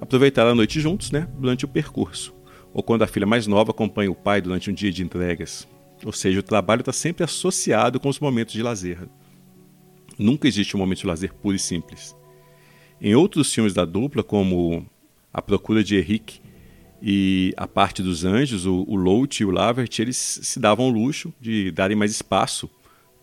aproveitar 0.00 0.48
a 0.48 0.54
noite 0.54 0.80
juntos, 0.80 1.12
né, 1.12 1.28
durante 1.38 1.64
o 1.64 1.68
percurso. 1.68 2.34
Ou 2.72 2.82
quando 2.82 3.02
a 3.02 3.06
filha 3.06 3.24
mais 3.24 3.46
nova 3.46 3.70
acompanha 3.70 4.10
o 4.10 4.16
pai 4.16 4.40
durante 4.40 4.68
um 4.68 4.74
dia 4.74 4.90
de 4.90 5.04
entregas. 5.04 5.68
Ou 6.04 6.12
seja, 6.12 6.40
o 6.40 6.42
trabalho 6.42 6.80
está 6.80 6.92
sempre 6.92 7.22
associado 7.22 8.00
com 8.00 8.08
os 8.08 8.18
momentos 8.18 8.52
de 8.52 8.64
lazer. 8.64 8.98
Nunca 10.18 10.48
existe 10.48 10.76
um 10.76 10.80
momento 10.80 10.98
de 10.98 11.06
lazer 11.06 11.32
puro 11.34 11.54
e 11.54 11.58
simples. 11.58 12.16
Em 13.00 13.14
outros 13.14 13.54
filmes 13.54 13.72
da 13.72 13.84
dupla, 13.84 14.24
como 14.24 14.84
A 15.32 15.40
Procura 15.40 15.84
de 15.84 15.96
Henrique 15.96 16.40
e 17.06 17.52
A 17.54 17.66
Parte 17.66 18.02
dos 18.02 18.24
Anjos, 18.24 18.64
o, 18.64 18.82
o 18.88 18.96
Loach 18.96 19.42
e 19.42 19.44
o 19.44 19.50
Lavert, 19.50 19.98
eles 19.98 20.16
se 20.16 20.58
davam 20.58 20.88
o 20.88 20.90
luxo 20.90 21.34
de 21.38 21.70
darem 21.70 21.94
mais 21.94 22.10
espaço 22.10 22.70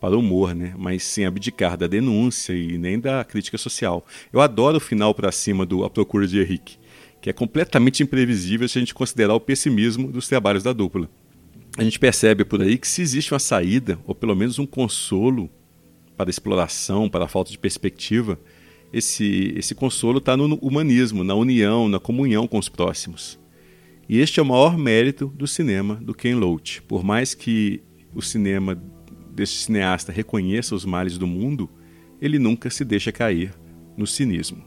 para 0.00 0.14
o 0.14 0.20
humor, 0.20 0.54
né? 0.54 0.72
mas 0.78 1.02
sem 1.02 1.26
abdicar 1.26 1.76
da 1.76 1.88
denúncia 1.88 2.52
e 2.52 2.78
nem 2.78 3.00
da 3.00 3.24
crítica 3.24 3.58
social. 3.58 4.06
Eu 4.32 4.40
adoro 4.40 4.76
o 4.76 4.80
final 4.80 5.12
para 5.12 5.32
cima 5.32 5.66
do 5.66 5.82
A 5.82 5.90
Procura 5.90 6.28
de 6.28 6.40
Henrique, 6.40 6.78
que 7.20 7.28
é 7.28 7.32
completamente 7.32 8.04
imprevisível 8.04 8.68
se 8.68 8.78
a 8.78 8.80
gente 8.80 8.94
considerar 8.94 9.34
o 9.34 9.40
pessimismo 9.40 10.12
dos 10.12 10.28
trabalhos 10.28 10.62
da 10.62 10.72
dupla. 10.72 11.10
A 11.76 11.82
gente 11.82 11.98
percebe 11.98 12.44
por 12.44 12.62
aí 12.62 12.78
que 12.78 12.86
se 12.86 13.02
existe 13.02 13.32
uma 13.32 13.40
saída, 13.40 13.98
ou 14.06 14.14
pelo 14.14 14.36
menos 14.36 14.60
um 14.60 14.66
consolo 14.66 15.50
para 16.16 16.28
a 16.28 16.30
exploração, 16.30 17.10
para 17.10 17.24
a 17.24 17.28
falta 17.28 17.50
de 17.50 17.58
perspectiva, 17.58 18.38
esse, 18.92 19.52
esse 19.56 19.74
consolo 19.74 20.18
está 20.18 20.36
no 20.36 20.54
humanismo, 20.62 21.24
na 21.24 21.34
união, 21.34 21.88
na 21.88 21.98
comunhão 21.98 22.46
com 22.46 22.60
os 22.60 22.68
próximos. 22.68 23.41
E 24.08 24.18
este 24.18 24.40
é 24.40 24.42
o 24.42 24.46
maior 24.46 24.76
mérito 24.76 25.26
do 25.28 25.46
cinema 25.46 25.94
do 25.96 26.14
Ken 26.14 26.34
Loach. 26.34 26.82
Por 26.82 27.02
mais 27.04 27.34
que 27.34 27.82
o 28.14 28.20
cinema 28.20 28.74
deste 29.34 29.58
cineasta 29.58 30.12
reconheça 30.12 30.74
os 30.74 30.84
males 30.84 31.16
do 31.16 31.26
mundo, 31.26 31.70
ele 32.20 32.38
nunca 32.38 32.68
se 32.68 32.84
deixa 32.84 33.10
cair 33.10 33.54
no 33.96 34.06
cinismo. 34.06 34.62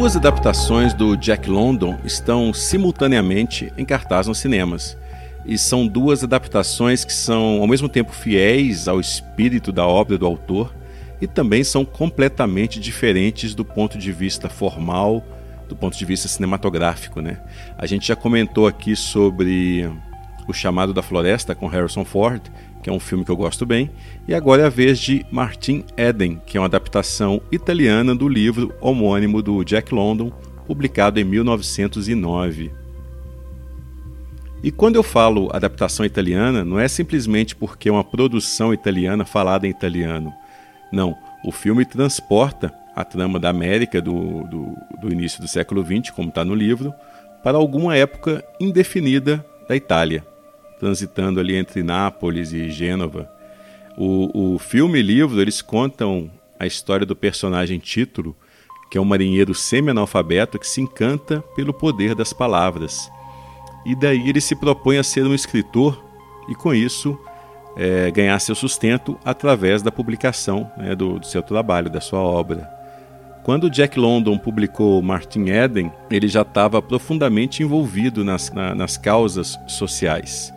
Duas 0.00 0.16
adaptações 0.16 0.94
do 0.94 1.14
Jack 1.14 1.50
London 1.50 1.98
estão 2.02 2.54
simultaneamente 2.54 3.70
em 3.76 3.84
cartaz 3.84 4.26
nos 4.26 4.38
cinemas 4.38 4.96
e 5.44 5.58
são 5.58 5.86
duas 5.86 6.24
adaptações 6.24 7.04
que 7.04 7.12
são 7.12 7.60
ao 7.60 7.66
mesmo 7.66 7.86
tempo 7.86 8.10
fiéis 8.10 8.88
ao 8.88 8.98
espírito 8.98 9.70
da 9.70 9.86
obra 9.86 10.16
do 10.16 10.24
autor 10.24 10.74
e 11.20 11.26
também 11.26 11.62
são 11.62 11.84
completamente 11.84 12.80
diferentes 12.80 13.54
do 13.54 13.62
ponto 13.62 13.98
de 13.98 14.10
vista 14.10 14.48
formal, 14.48 15.22
do 15.68 15.76
ponto 15.76 15.98
de 15.98 16.04
vista 16.06 16.28
cinematográfico, 16.28 17.20
né? 17.20 17.38
A 17.76 17.84
gente 17.84 18.08
já 18.08 18.16
comentou 18.16 18.66
aqui 18.66 18.96
sobre 18.96 19.86
O 20.48 20.54
Chamado 20.54 20.94
da 20.94 21.02
Floresta 21.02 21.54
com 21.54 21.66
Harrison 21.66 22.06
Ford, 22.06 22.40
que 22.82 22.88
é 22.88 22.92
um 22.92 23.00
filme 23.00 23.24
que 23.24 23.30
eu 23.30 23.36
gosto 23.36 23.66
bem, 23.66 23.90
e 24.26 24.34
agora 24.34 24.62
é 24.62 24.66
a 24.66 24.70
vez 24.70 24.98
de 24.98 25.24
Martin 25.30 25.84
Eden, 25.96 26.40
que 26.46 26.56
é 26.56 26.60
uma 26.60 26.66
adaptação 26.66 27.40
italiana 27.52 28.14
do 28.14 28.28
livro 28.28 28.72
homônimo 28.80 29.42
do 29.42 29.62
Jack 29.64 29.94
London, 29.94 30.32
publicado 30.66 31.18
em 31.20 31.24
1909. 31.24 32.70
E 34.62 34.70
quando 34.70 34.96
eu 34.96 35.02
falo 35.02 35.48
adaptação 35.52 36.04
italiana, 36.04 36.64
não 36.64 36.78
é 36.78 36.86
simplesmente 36.86 37.56
porque 37.56 37.88
é 37.88 37.92
uma 37.92 38.04
produção 38.04 38.74
italiana 38.74 39.24
falada 39.24 39.66
em 39.66 39.70
italiano. 39.70 40.32
Não, 40.92 41.16
o 41.44 41.50
filme 41.50 41.84
transporta 41.84 42.72
a 42.94 43.04
trama 43.04 43.38
da 43.38 43.48
América 43.48 44.00
do, 44.00 44.44
do, 44.44 44.76
do 45.00 45.12
início 45.12 45.40
do 45.40 45.48
século 45.48 45.84
XX, 45.84 46.10
como 46.10 46.28
está 46.28 46.44
no 46.44 46.54
livro, 46.54 46.92
para 47.42 47.56
alguma 47.56 47.96
época 47.96 48.44
indefinida 48.60 49.44
da 49.68 49.74
Itália, 49.74 50.24
transitando 50.80 51.38
ali 51.38 51.54
entre 51.54 51.82
Nápoles 51.82 52.52
e 52.52 52.70
Gênova. 52.70 53.30
O, 53.96 54.54
o 54.54 54.58
filme 54.58 54.98
e 54.98 55.02
livro 55.02 55.40
eles 55.40 55.62
contam 55.62 56.30
a 56.58 56.66
história 56.66 57.06
do 57.06 57.14
personagem 57.14 57.78
título, 57.78 58.34
que 58.90 58.98
é 58.98 59.00
um 59.00 59.04
marinheiro 59.04 59.54
semi-analfabeto 59.54 60.58
que 60.58 60.66
se 60.66 60.80
encanta 60.80 61.40
pelo 61.54 61.72
poder 61.72 62.16
das 62.16 62.32
palavras 62.32 63.08
e 63.84 63.94
daí 63.94 64.28
ele 64.28 64.40
se 64.40 64.54
propõe 64.54 64.98
a 64.98 65.02
ser 65.02 65.26
um 65.26 65.34
escritor 65.34 66.02
e 66.48 66.54
com 66.54 66.74
isso 66.74 67.18
é, 67.76 68.10
ganhar 68.10 68.38
seu 68.40 68.54
sustento 68.54 69.18
através 69.24 69.82
da 69.82 69.90
publicação 69.90 70.70
né, 70.76 70.94
do, 70.94 71.18
do, 71.18 71.26
seu 71.26 71.42
trabalho, 71.42 71.88
da 71.88 72.00
sua 72.00 72.20
obra. 72.20 72.68
Quando 73.42 73.70
Jack 73.70 73.98
London 73.98 74.36
publicou 74.36 75.00
Martin 75.00 75.48
Eden, 75.48 75.90
ele 76.10 76.28
já 76.28 76.42
estava 76.42 76.82
profundamente 76.82 77.62
envolvido 77.62 78.22
nas, 78.22 78.50
na, 78.50 78.74
nas 78.74 78.96
causas 78.98 79.58
sociais. 79.66 80.52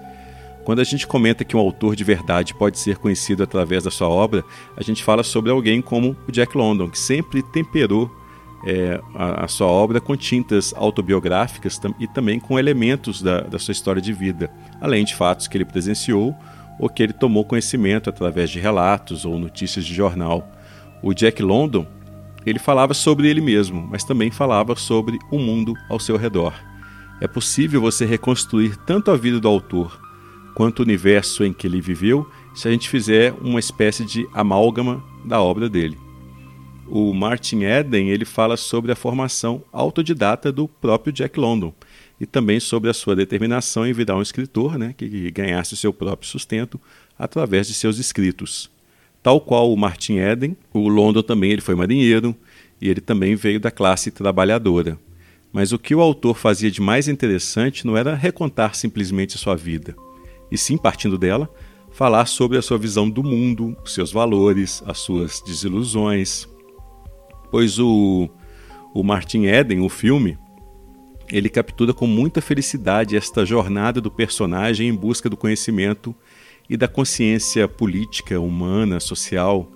Quando 0.64 0.80
a 0.80 0.84
gente 0.84 1.06
comenta 1.06 1.44
que 1.44 1.58
um 1.58 1.60
autor 1.60 1.96
de 1.96 2.04
verdade 2.04 2.54
pode 2.54 2.80
ser 2.80 2.98
conhecido 2.98 3.44
através 3.44 3.84
da 3.84 3.92
sua 3.92 4.08
obra, 4.08 4.44
a 4.78 4.82
gente 4.82 5.04
fala 5.04 5.22
sobre 5.22 5.52
alguém 5.52 5.82
como 5.82 6.16
o 6.28 6.32
Jack 6.32 6.58
London, 6.58 6.90
que 6.90 6.98
sempre 6.98 7.44
temperou 7.44 8.10
é, 8.66 9.02
a, 9.14 9.44
a, 9.44 9.48
sua 9.50 9.68
obra 9.68 10.00
com 10.00 10.16
tintas 10.16 10.74
autobiográficas 10.78 11.80
e 12.00 12.08
também 12.08 12.40
com 12.40 12.58
elementos 12.58 13.22
da, 13.22 13.42
da 13.42 13.60
sua 13.60 13.74
história 13.74 14.02
de 14.02 14.14
vida, 14.14 14.50
além 14.80 15.04
de 15.04 15.14
fatos 15.14 15.50
que 15.50 15.58
ele 15.58 15.66
presenciou 15.66 16.34
ou 16.80 16.88
que 16.88 17.04
ele 17.04 17.14
tomou 17.14 17.44
conhecimento 17.44 18.10
através 18.10 18.50
de 18.50 18.60
relatos 18.60 19.26
ou 19.26 19.38
notícias 19.38 19.86
de 19.86 19.94
jornal. 19.94 20.50
O 21.02 21.14
Jack 21.14 21.44
London 21.44 21.86
ele 22.46 22.60
falava 22.60 22.94
sobre 22.94 23.28
ele 23.28 23.42
mesmo, 23.42 23.86
mas 23.90 24.04
também 24.04 24.32
falava 24.32 24.76
sobre 24.76 25.20
o 25.30 25.38
mundo 25.38 25.74
ao 25.90 26.00
seu 26.00 26.18
redor. 26.18 26.54
É 27.22 27.28
possível 27.28 27.82
você 27.82 28.06
reconstruir 28.06 28.78
tanto 28.86 29.12
a 29.12 29.18
vida 29.18 29.40
do 29.40 29.48
autor 29.48 30.03
quanto 30.54 30.80
o 30.80 30.84
universo 30.84 31.44
em 31.44 31.54
que 31.54 31.68
ele 31.68 31.82
viveu 31.82 32.30
se 32.54 32.68
a 32.68 32.72
gente 32.72 32.90
fizer 32.90 33.34
uma 33.42 33.60
espécie 33.60 34.06
de 34.06 34.28
amálgama 34.34 35.04
da 35.26 35.42
obra 35.42 35.70
dele. 35.70 35.98
O 36.88 37.14
Martin 37.14 37.64
Eden 37.64 38.10
ele 38.10 38.26
fala 38.26 38.58
sobre 38.58 38.92
a 38.92 38.96
formação 38.96 39.64
autodidata 39.72 40.52
do 40.52 40.68
próprio 40.68 41.14
Jack 41.14 41.40
London 41.40 41.74
e 42.20 42.26
também 42.26 42.60
sobre 42.60 42.90
a 42.90 42.94
sua 42.94 43.16
determinação 43.16 43.88
em 43.88 43.94
virar 43.94 44.16
um 44.16 44.22
escritor 44.22 44.78
né, 44.78 44.94
que 44.96 45.32
ganhasse 45.32 45.76
seu 45.76 45.92
próprio 45.92 46.30
sustento 46.30 46.80
através 47.18 47.68
de 47.68 47.74
seus 47.74 47.98
escritos. 47.98 48.70
Tal 49.22 49.40
qual 49.40 49.72
o 49.72 49.78
Martin 49.78 50.18
Eden, 50.18 50.56
o 50.74 50.88
London 50.90 51.22
também 51.22 51.52
ele 51.52 51.62
foi 51.62 51.76
marinheiro 51.76 52.36
e 52.82 52.90
ele 52.90 53.00
também 53.00 53.36
veio 53.36 53.60
da 53.60 53.72
classe 53.72 54.12
trabalhadora. 54.12 55.00
Mas 55.52 55.72
o 55.72 55.80
que 55.80 55.96
o 55.96 56.02
autor 56.02 56.36
fazia 56.36 56.70
de 56.70 56.82
mais 56.82 57.08
interessante 57.08 57.88
não 57.88 57.96
era 57.96 58.16
recontar 58.16 58.76
simplesmente 58.76 59.38
sua 59.38 59.56
vida, 59.56 59.96
e 60.54 60.58
sim, 60.58 60.78
partindo 60.78 61.18
dela, 61.18 61.50
falar 61.90 62.28
sobre 62.28 62.60
a 62.60 62.62
sua 62.62 62.78
visão 62.78 63.10
do 63.10 63.24
mundo, 63.24 63.76
os 63.84 63.92
seus 63.92 64.12
valores, 64.12 64.84
as 64.86 65.00
suas 65.00 65.42
desilusões. 65.42 66.48
Pois 67.50 67.80
o, 67.80 68.30
o 68.94 69.04
Martin 69.04 69.46
Eden, 69.46 69.82
o 69.82 69.90
filme, 69.90 70.38
ele 71.32 71.50
captura 71.50 71.92
com 71.92 72.06
muita 72.06 72.40
felicidade 72.40 73.18
esta 73.18 73.44
jornada 73.44 74.00
do 74.00 74.12
personagem 74.12 74.90
em 74.90 74.94
busca 74.94 75.28
do 75.28 75.36
conhecimento 75.36 76.16
e 76.70 76.78
da 76.78 76.88
consciência 76.88 77.68
política, 77.68 78.40
humana, 78.40 79.00
social. 79.00 79.72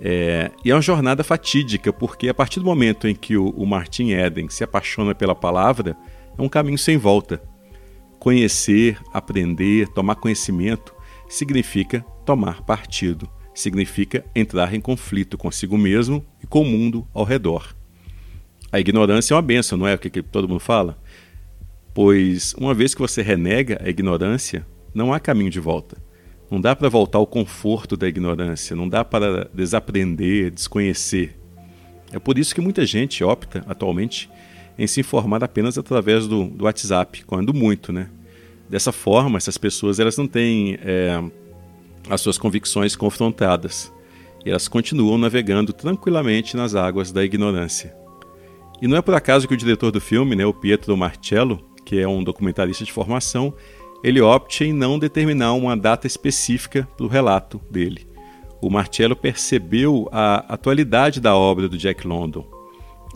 É, 0.00 0.50
e 0.64 0.70
é 0.72 0.74
uma 0.74 0.82
jornada 0.82 1.22
fatídica, 1.22 1.92
porque 1.92 2.28
a 2.28 2.34
partir 2.34 2.58
do 2.58 2.66
momento 2.66 3.06
em 3.06 3.14
que 3.14 3.36
o, 3.36 3.50
o 3.50 3.64
Martin 3.64 4.10
Eden 4.10 4.48
se 4.48 4.64
apaixona 4.64 5.14
pela 5.14 5.34
palavra, 5.34 5.96
é 6.36 6.42
um 6.42 6.48
caminho 6.48 6.78
sem 6.78 6.96
volta. 6.96 7.40
Conhecer, 8.18 8.98
aprender, 9.12 9.88
tomar 9.88 10.16
conhecimento 10.16 10.94
significa 11.28 12.04
tomar 12.24 12.62
partido, 12.62 13.28
significa 13.54 14.24
entrar 14.34 14.74
em 14.74 14.80
conflito 14.80 15.38
consigo 15.38 15.76
mesmo 15.76 16.24
e 16.42 16.46
com 16.46 16.62
o 16.62 16.64
mundo 16.64 17.06
ao 17.12 17.24
redor. 17.24 17.74
A 18.70 18.78
ignorância 18.78 19.32
é 19.32 19.36
uma 19.36 19.42
benção, 19.42 19.78
não 19.78 19.86
é 19.86 19.94
o 19.94 19.98
que, 19.98 20.22
todo 20.22 20.48
mundo 20.48 20.60
fala? 20.60 20.98
Pois 21.94 22.54
uma 22.54 22.74
vez 22.74 22.94
que 22.94 23.00
você 23.00 23.22
renega 23.22 23.80
a 23.82 23.88
ignorância, 23.88 24.66
não 24.94 25.12
há 25.12 25.18
caminho 25.18 25.50
de 25.50 25.60
volta. 25.60 25.96
Não 26.50 26.60
dá 26.60 26.74
para 26.74 26.88
voltar 26.88 27.18
ao 27.18 27.26
conforto 27.26 27.96
da 27.96 28.08
ignorância, 28.08 28.74
não 28.74 28.88
dá 28.88 29.04
para 29.04 29.50
desaprender, 29.52 30.50
desconhecer. 30.50 31.38
É 32.12 32.18
por 32.18 32.38
isso 32.38 32.54
que 32.54 32.60
muita 32.60 32.86
gente 32.86 33.22
opta 33.22 33.64
atualmente 33.66 34.30
em 34.78 34.86
se 34.86 35.00
informar 35.00 35.42
apenas 35.42 35.76
através 35.76 36.26
do, 36.26 36.44
do 36.44 36.64
WhatsApp, 36.64 37.24
quando 37.24 37.52
muito, 37.52 37.92
né? 37.92 38.08
Dessa 38.68 38.92
forma, 38.92 39.38
essas 39.38 39.58
pessoas 39.58 39.98
elas 39.98 40.16
não 40.16 40.26
têm 40.26 40.78
é, 40.82 41.22
as 42.08 42.20
suas 42.20 42.38
convicções 42.38 42.94
confrontadas 42.94 43.92
e 44.44 44.50
elas 44.50 44.68
continuam 44.68 45.18
navegando 45.18 45.72
tranquilamente 45.72 46.56
nas 46.56 46.74
águas 46.74 47.10
da 47.10 47.24
ignorância. 47.24 47.94
E 48.80 48.86
não 48.86 48.96
é 48.96 49.02
por 49.02 49.14
acaso 49.14 49.48
que 49.48 49.54
o 49.54 49.56
diretor 49.56 49.90
do 49.90 50.00
filme, 50.00 50.36
né, 50.36 50.46
o 50.46 50.54
Pietro 50.54 50.96
Marcello, 50.96 51.60
que 51.84 51.98
é 51.98 52.06
um 52.06 52.22
documentarista 52.22 52.84
de 52.84 52.92
formação, 52.92 53.52
ele 54.04 54.20
opte 54.20 54.64
em 54.64 54.72
não 54.72 54.98
determinar 54.98 55.54
uma 55.54 55.76
data 55.76 56.06
específica 56.06 56.88
para 56.96 57.04
o 57.04 57.08
relato 57.08 57.60
dele. 57.70 58.06
O 58.60 58.70
Marcello 58.70 59.16
percebeu 59.16 60.08
a 60.12 60.54
atualidade 60.54 61.20
da 61.20 61.34
obra 61.34 61.68
do 61.68 61.78
Jack 61.78 62.06
London. 62.06 62.46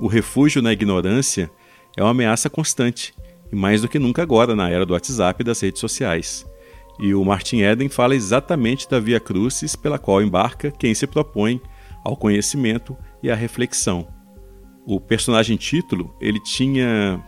O 0.02 0.08
refúgio 0.08 0.60
na 0.60 0.72
ignorância 0.72 1.48
é 1.96 2.02
uma 2.02 2.10
ameaça 2.10 2.50
constante, 2.50 3.14
e 3.52 3.54
mais 3.54 3.82
do 3.82 3.88
que 3.88 4.00
nunca 4.00 4.20
agora 4.20 4.56
na 4.56 4.68
era 4.68 4.84
do 4.84 4.94
WhatsApp 4.94 5.40
e 5.40 5.44
das 5.44 5.60
redes 5.60 5.78
sociais. 5.78 6.44
E 6.98 7.14
o 7.14 7.24
Martin 7.24 7.60
Eden 7.60 7.88
fala 7.88 8.16
exatamente 8.16 8.90
da 8.90 8.98
via 8.98 9.20
crucis 9.20 9.76
pela 9.76 10.00
qual 10.00 10.20
embarca 10.20 10.72
quem 10.72 10.92
se 10.92 11.06
propõe 11.06 11.62
ao 12.04 12.16
conhecimento 12.16 12.96
e 13.22 13.30
à 13.30 13.36
reflexão. 13.36 14.08
O 14.84 14.98
personagem 14.98 15.56
título, 15.56 16.12
ele 16.20 16.40
tinha 16.40 17.24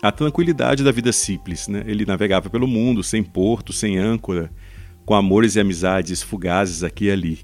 a 0.00 0.12
tranquilidade 0.12 0.84
da 0.84 0.92
vida 0.92 1.12
simples. 1.12 1.66
Né? 1.66 1.82
Ele 1.84 2.06
navegava 2.06 2.48
pelo 2.48 2.68
mundo 2.68 3.02
sem 3.02 3.24
porto, 3.24 3.72
sem 3.72 3.98
âncora, 3.98 4.52
com 5.04 5.16
amores 5.16 5.56
e 5.56 5.60
amizades 5.60 6.22
fugazes 6.22 6.84
aqui 6.84 7.06
e 7.06 7.10
ali. 7.10 7.40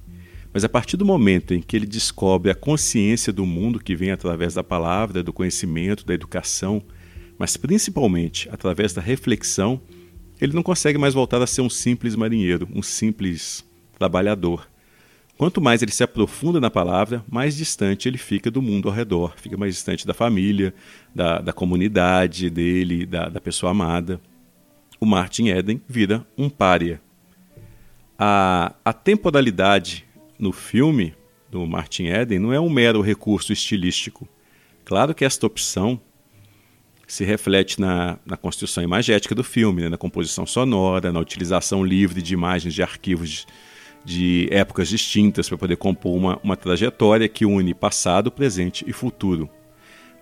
Mas 0.55 0.63
a 0.63 0.69
partir 0.69 0.97
do 0.97 1.05
momento 1.05 1.53
em 1.53 1.61
que 1.61 1.75
ele 1.75 1.85
descobre 1.85 2.49
a 2.49 2.55
consciência 2.55 3.33
do 3.33 3.45
mundo 3.45 3.81
que 3.81 3.97
vem 3.97 4.13
através 4.13 4.55
da 4.55 4.63
palavra, 4.63 5.21
do 5.21 5.33
conhecimento, 5.33 6.07
da 6.07 6.15
educação, 6.15 6.81
mas 7.37 7.57
principalmente 7.57 8.49
através 8.53 8.93
da 8.93 9.03
reflexão, 9.03 9.81
ele 10.41 10.53
não 10.53 10.63
consegue 10.63 10.97
mais 10.97 11.13
voltar 11.13 11.43
a 11.43 11.47
ser 11.49 11.61
um 11.61 11.69
simples 11.69 12.15
marinheiro, 12.15 12.69
um 12.73 12.85
simples 12.85 13.65
trabalhador. 13.99 14.69
Quanto 15.37 15.61
mais 15.61 15.83
ele 15.83 15.91
se 15.91 16.05
aprofunda 16.05 16.61
na 16.61 16.71
palavra, 16.71 17.25
mais 17.29 17.57
distante 17.57 18.07
ele 18.07 18.17
fica 18.17 18.49
do 18.49 18.63
mundo 18.63 18.89
ao 18.89 18.95
redor, 18.95 19.35
fica 19.37 19.57
mais 19.57 19.75
distante 19.75 20.07
da 20.07 20.15
família, 20.15 20.73
da, 21.13 21.41
da 21.41 21.53
comunidade 21.53 22.49
dele, 22.49 23.05
da, 23.05 23.29
da 23.29 23.41
pessoa 23.41 23.73
amada. 23.73 24.21
O 25.01 25.07
Martin 25.07 25.49
Eden 25.49 25.83
vira 25.89 26.25
um 26.39 26.49
pária. 26.49 27.01
A, 28.17 28.73
a 28.85 28.93
temporalidade 28.93 30.07
no 30.39 30.53
filme 30.53 31.15
do 31.51 31.67
Martin 31.67 32.07
Eden 32.07 32.39
não 32.39 32.53
é 32.53 32.61
um 32.61 32.69
mero 32.69 33.01
recurso 33.01 33.53
estilístico. 33.53 34.29
Claro 34.85 35.15
que 35.15 35.25
esta 35.25 35.47
opção 35.47 36.01
se 37.07 37.25
reflete 37.25 37.81
na, 37.81 38.19
na 38.25 38.37
construção 38.37 38.83
imagética 38.83 39.35
do 39.35 39.45
filme, 39.45 39.83
né, 39.83 39.89
na 39.89 39.99
composição 39.99 40.47
sonora, 40.47 41.13
na 41.13 41.21
utilização 41.21 41.85
livre 41.85 42.21
de 42.21 42.35
imagens 42.35 42.75
de 42.75 42.83
arquivos 42.83 43.47
de, 44.05 44.47
de 44.47 44.49
épocas 44.51 44.89
distintas 44.89 45.49
para 45.49 45.59
poder 45.59 45.77
compor 45.77 46.17
uma, 46.17 46.41
uma 46.43 46.57
trajetória 46.57 47.29
que 47.29 47.47
une 47.47 47.75
passado, 47.75 48.31
presente 48.31 48.85
e 48.87 48.93
futuro. 48.93 49.49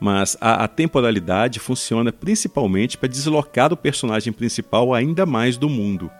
Mas 0.01 0.37
a, 0.41 0.65
a 0.65 0.69
temporalidade 0.69 1.61
funciona 1.61 2.13
principalmente 2.13 2.99
para 2.99 3.09
deslocar 3.09 3.73
o 3.73 3.77
personagem 3.77 4.33
principal 4.33 4.93
ainda 4.93 5.25
mais 5.25 5.57
do 5.57 5.69
mundo. 5.69 6.11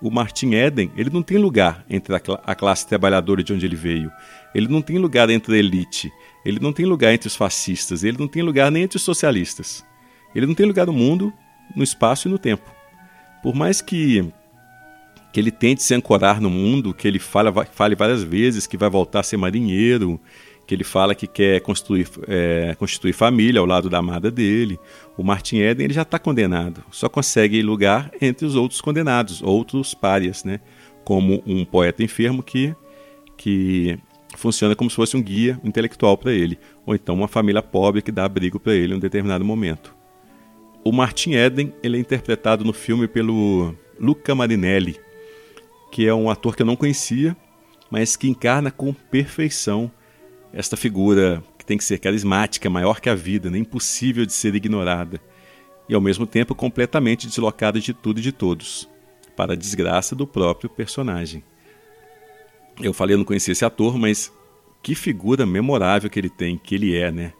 O 0.00 0.10
Martin 0.10 0.54
Eden 0.54 0.92
ele 0.96 1.10
não 1.10 1.22
tem 1.22 1.38
lugar 1.38 1.84
entre 1.90 2.14
a, 2.14 2.20
a 2.44 2.54
classe 2.54 2.86
trabalhadora 2.86 3.42
de 3.42 3.52
onde 3.52 3.66
ele 3.66 3.76
veio. 3.76 4.10
Ele 4.54 4.68
não 4.68 4.80
tem 4.80 4.98
lugar 4.98 5.28
entre 5.30 5.54
a 5.54 5.58
elite. 5.58 6.12
Ele 6.44 6.60
não 6.60 6.72
tem 6.72 6.86
lugar 6.86 7.12
entre 7.12 7.26
os 7.26 7.36
fascistas. 7.36 8.04
Ele 8.04 8.16
não 8.18 8.28
tem 8.28 8.42
lugar 8.42 8.70
nem 8.70 8.84
entre 8.84 8.96
os 8.96 9.02
socialistas. 9.02 9.84
Ele 10.34 10.46
não 10.46 10.54
tem 10.54 10.66
lugar 10.66 10.86
no 10.86 10.92
mundo, 10.92 11.32
no 11.74 11.82
espaço 11.82 12.28
e 12.28 12.30
no 12.30 12.38
tempo. 12.38 12.70
Por 13.42 13.54
mais 13.54 13.80
que 13.80 14.32
que 15.32 15.38
ele 15.38 15.50
tente 15.50 15.82
se 15.82 15.94
ancorar 15.94 16.40
no 16.40 16.48
mundo, 16.48 16.94
que 16.94 17.06
ele 17.06 17.18
fala, 17.18 17.52
fale 17.66 17.94
várias 17.94 18.22
vezes 18.22 18.66
que 18.66 18.78
vai 18.78 18.88
voltar 18.88 19.20
a 19.20 19.22
ser 19.22 19.36
marinheiro, 19.36 20.18
que 20.68 20.74
ele 20.74 20.84
fala 20.84 21.14
que 21.14 21.26
quer 21.26 21.62
construir, 21.62 22.06
é, 22.28 22.76
constituir 22.78 23.14
família 23.14 23.58
ao 23.58 23.64
lado 23.64 23.88
da 23.88 23.98
amada 23.98 24.30
dele. 24.30 24.78
O 25.16 25.24
Martin 25.24 25.60
Eden 25.60 25.86
ele 25.86 25.94
já 25.94 26.02
está 26.02 26.18
condenado, 26.18 26.84
só 26.90 27.08
consegue 27.08 27.62
lugar 27.62 28.10
entre 28.20 28.44
os 28.44 28.54
outros 28.54 28.78
condenados, 28.82 29.42
outros 29.42 29.94
párias, 29.94 30.44
né? 30.44 30.60
como 31.02 31.42
um 31.46 31.64
poeta 31.64 32.02
enfermo 32.02 32.42
que, 32.42 32.76
que 33.34 33.98
funciona 34.36 34.76
como 34.76 34.90
se 34.90 34.96
fosse 34.96 35.16
um 35.16 35.22
guia 35.22 35.58
intelectual 35.64 36.18
para 36.18 36.32
ele, 36.32 36.58
ou 36.84 36.94
então 36.94 37.14
uma 37.14 37.28
família 37.28 37.62
pobre 37.62 38.02
que 38.02 38.12
dá 38.12 38.26
abrigo 38.26 38.60
para 38.60 38.74
ele 38.74 38.92
em 38.92 38.96
um 38.98 39.00
determinado 39.00 39.46
momento. 39.46 39.96
O 40.84 40.92
Martin 40.92 41.32
Eden 41.32 41.72
ele 41.82 41.96
é 41.96 42.00
interpretado 42.00 42.62
no 42.62 42.74
filme 42.74 43.08
pelo 43.08 43.74
Luca 43.98 44.34
Marinelli, 44.34 45.00
que 45.90 46.06
é 46.06 46.12
um 46.12 46.28
ator 46.28 46.54
que 46.54 46.60
eu 46.60 46.66
não 46.66 46.76
conhecia, 46.76 47.34
mas 47.90 48.16
que 48.16 48.28
encarna 48.28 48.70
com 48.70 48.92
perfeição 48.92 49.90
esta 50.52 50.76
figura 50.76 51.42
que 51.58 51.64
tem 51.64 51.76
que 51.76 51.84
ser 51.84 51.98
carismática, 51.98 52.70
maior 52.70 53.00
que 53.00 53.08
a 53.08 53.14
vida, 53.14 53.50
né? 53.50 53.58
impossível 53.58 54.24
de 54.24 54.32
ser 54.32 54.54
ignorada, 54.54 55.20
e 55.88 55.94
ao 55.94 56.00
mesmo 56.00 56.26
tempo 56.26 56.54
completamente 56.54 57.26
deslocada 57.26 57.80
de 57.80 57.92
tudo 57.92 58.18
e 58.18 58.22
de 58.22 58.32
todos, 58.32 58.88
para 59.36 59.52
a 59.52 59.56
desgraça 59.56 60.14
do 60.14 60.26
próprio 60.26 60.68
personagem. 60.68 61.42
Eu 62.80 62.92
falei 62.92 63.14
eu 63.14 63.18
não 63.18 63.24
conhecia 63.24 63.52
esse 63.52 63.64
ator, 63.64 63.98
mas 63.98 64.32
que 64.82 64.94
figura 64.94 65.44
memorável 65.44 66.08
que 66.08 66.18
ele 66.18 66.30
tem, 66.30 66.56
que 66.56 66.74
ele 66.74 66.96
é, 66.96 67.10
né? 67.10 67.32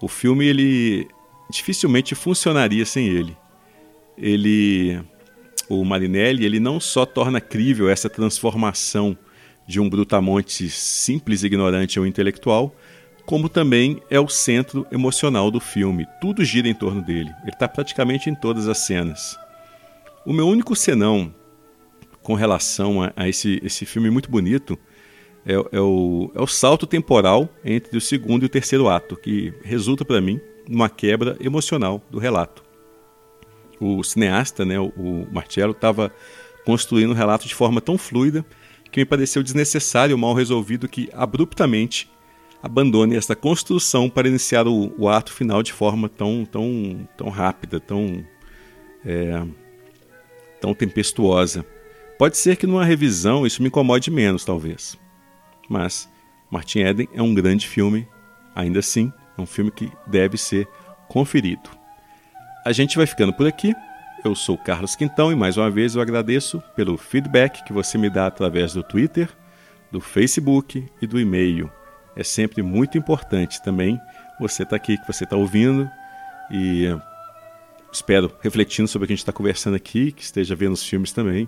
O 0.00 0.08
filme 0.08 0.46
ele 0.46 1.08
dificilmente 1.50 2.14
funcionaria 2.14 2.84
sem 2.84 3.08
ele. 3.08 3.36
Ele 4.16 5.00
o 5.68 5.84
Marinelli, 5.84 6.44
ele 6.44 6.60
não 6.60 6.78
só 6.78 7.06
torna 7.06 7.40
crível 7.40 7.88
essa 7.88 8.08
transformação 8.08 9.16
de 9.66 9.80
um 9.80 9.88
brutamonte 9.88 10.68
simples, 10.68 11.42
ignorante 11.42 11.98
ou 11.98 12.06
intelectual, 12.06 12.74
como 13.24 13.48
também 13.48 14.00
é 14.10 14.20
o 14.20 14.28
centro 14.28 14.86
emocional 14.92 15.50
do 15.50 15.60
filme. 15.60 16.06
Tudo 16.20 16.44
gira 16.44 16.68
em 16.68 16.74
torno 16.74 17.00
dele. 17.02 17.30
Ele 17.42 17.52
está 17.52 17.66
praticamente 17.66 18.28
em 18.28 18.34
todas 18.34 18.68
as 18.68 18.78
cenas. 18.78 19.38
O 20.26 20.32
meu 20.32 20.46
único 20.46 20.76
senão 20.76 21.34
com 22.22 22.34
relação 22.34 23.02
a, 23.02 23.12
a 23.14 23.28
esse, 23.28 23.60
esse 23.62 23.84
filme 23.84 24.10
muito 24.10 24.30
bonito 24.30 24.78
é, 25.46 25.52
é, 25.52 25.80
o, 25.80 26.30
é 26.34 26.40
o 26.40 26.46
salto 26.46 26.86
temporal 26.86 27.48
entre 27.64 27.96
o 27.96 28.00
segundo 28.00 28.42
e 28.42 28.46
o 28.46 28.48
terceiro 28.48 28.88
ato, 28.88 29.14
que 29.16 29.52
resulta 29.62 30.04
para 30.04 30.20
mim 30.20 30.40
numa 30.66 30.88
quebra 30.88 31.36
emocional 31.38 32.02
do 32.10 32.18
relato. 32.18 32.64
O 33.78 34.02
cineasta, 34.02 34.64
né, 34.64 34.80
o, 34.80 34.86
o 34.96 35.28
Marcello, 35.30 35.72
estava 35.72 36.10
construindo 36.64 37.10
o 37.10 37.14
relato 37.14 37.46
de 37.46 37.54
forma 37.54 37.80
tão 37.80 37.98
fluida 37.98 38.44
que 38.94 39.00
me 39.00 39.04
pareceu 39.04 39.42
desnecessário 39.42 40.16
mal 40.16 40.34
resolvido 40.34 40.88
que 40.88 41.10
abruptamente 41.12 42.08
abandone 42.62 43.16
esta 43.16 43.34
construção 43.34 44.08
para 44.08 44.28
iniciar 44.28 44.68
o, 44.68 44.94
o 44.96 45.08
ato 45.08 45.32
final 45.32 45.64
de 45.64 45.72
forma 45.72 46.08
tão, 46.08 46.44
tão, 46.44 47.08
tão 47.16 47.28
rápida, 47.28 47.80
tão, 47.80 48.24
é, 49.04 49.42
tão 50.60 50.72
tempestuosa. 50.72 51.66
Pode 52.16 52.36
ser 52.36 52.54
que 52.54 52.68
numa 52.68 52.84
revisão 52.84 53.44
isso 53.44 53.60
me 53.60 53.66
incomode 53.66 54.12
menos, 54.12 54.44
talvez. 54.44 54.96
Mas 55.68 56.08
Martin 56.48 56.82
Eden 56.82 57.08
é 57.12 57.20
um 57.20 57.34
grande 57.34 57.66
filme, 57.66 58.06
ainda 58.54 58.78
assim, 58.78 59.12
é 59.36 59.42
um 59.42 59.46
filme 59.46 59.72
que 59.72 59.90
deve 60.06 60.38
ser 60.38 60.68
conferido. 61.08 61.68
A 62.64 62.70
gente 62.70 62.96
vai 62.96 63.08
ficando 63.08 63.32
por 63.32 63.48
aqui. 63.48 63.74
Eu 64.24 64.34
sou 64.34 64.56
Carlos 64.56 64.96
Quintão 64.96 65.30
e 65.30 65.36
mais 65.36 65.58
uma 65.58 65.70
vez 65.70 65.94
eu 65.94 66.00
agradeço 66.00 66.62
pelo 66.74 66.96
feedback 66.96 67.62
que 67.62 67.74
você 67.74 67.98
me 67.98 68.08
dá 68.08 68.26
através 68.26 68.72
do 68.72 68.82
Twitter, 68.82 69.28
do 69.92 70.00
Facebook 70.00 70.82
e 71.02 71.06
do 71.06 71.20
e-mail. 71.20 71.70
É 72.16 72.24
sempre 72.24 72.62
muito 72.62 72.96
importante 72.96 73.62
também 73.62 74.00
você 74.40 74.62
estar 74.62 74.70
tá 74.70 74.76
aqui, 74.76 74.96
que 74.96 75.06
você 75.06 75.24
está 75.24 75.36
ouvindo 75.36 75.86
e 76.50 76.86
espero 77.92 78.32
refletindo 78.40 78.88
sobre 78.88 79.04
o 79.04 79.06
que 79.08 79.12
a 79.12 79.16
gente 79.16 79.22
está 79.22 79.32
conversando 79.32 79.76
aqui, 79.76 80.10
que 80.10 80.22
esteja 80.22 80.56
vendo 80.56 80.72
os 80.72 80.82
filmes 80.82 81.12
também. 81.12 81.46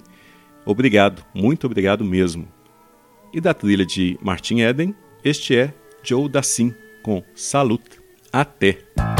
Obrigado, 0.66 1.24
muito 1.32 1.66
obrigado 1.66 2.04
mesmo. 2.04 2.46
E 3.32 3.40
da 3.40 3.54
trilha 3.54 3.86
de 3.86 4.18
Martin 4.20 4.60
Eden, 4.60 4.94
este 5.24 5.56
é 5.56 5.72
Joe 6.02 6.28
Dassin 6.28 6.74
com 7.02 7.22
Salut. 7.34 8.02
Até! 8.30 9.15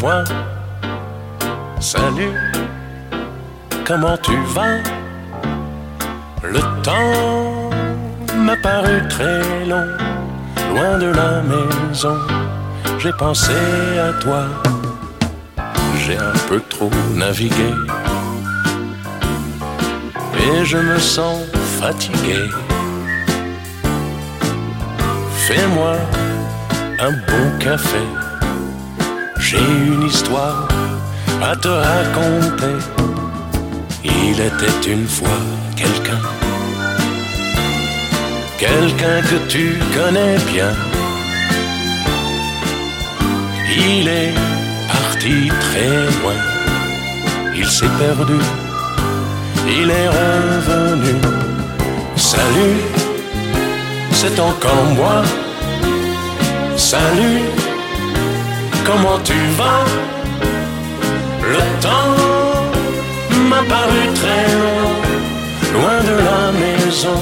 Moi. 0.00 0.24
Salut, 1.80 2.34
comment 3.84 4.16
tu 4.22 4.36
vas? 4.54 4.78
Le 6.42 6.60
temps 6.82 7.70
m'a 8.36 8.56
paru 8.56 9.06
très 9.08 9.64
long, 9.66 9.86
loin 10.74 10.98
de 10.98 11.06
la 11.06 11.42
maison. 11.42 12.16
J'ai 12.98 13.12
pensé 13.12 13.52
à 13.98 14.12
toi, 14.22 14.44
j'ai 16.04 16.16
un 16.16 16.38
peu 16.48 16.60
trop 16.68 16.90
navigué. 17.14 17.72
Et 20.38 20.64
je 20.64 20.78
me 20.78 20.98
sens 20.98 21.40
fatigué. 21.80 22.48
Fais-moi 25.46 25.94
un 26.98 27.10
bon 27.10 27.58
café 27.58 28.25
j'ai 29.48 29.58
une 29.58 30.02
histoire 30.02 30.66
à 31.40 31.54
te 31.54 31.68
raconter. 31.68 32.76
Il 34.02 34.40
était 34.50 34.90
une 34.90 35.06
fois 35.06 35.40
quelqu'un, 35.76 36.22
quelqu'un 38.58 39.18
que 39.30 39.38
tu 39.52 39.78
connais 39.96 40.36
bien. 40.52 40.72
Il 43.88 44.08
est 44.08 44.34
parti 44.92 45.36
très 45.66 45.96
loin, 46.16 46.38
il 47.54 47.68
s'est 47.76 47.94
perdu, 48.04 48.40
il 49.78 49.88
est 49.90 50.08
revenu. 50.20 51.14
Salut, 52.16 52.78
c'est 54.12 54.40
encore 54.40 54.86
moi. 54.96 55.22
Salut 56.76 57.65
comment 58.86 59.18
tu 59.24 59.38
vas. 59.58 59.84
Le 61.54 61.62
temps 61.84 62.14
m'a 63.50 63.62
paru 63.74 64.02
très 64.20 64.46
long, 64.62 64.94
loin 65.74 65.98
de 66.10 66.16
la 66.28 66.42
maison, 66.62 67.18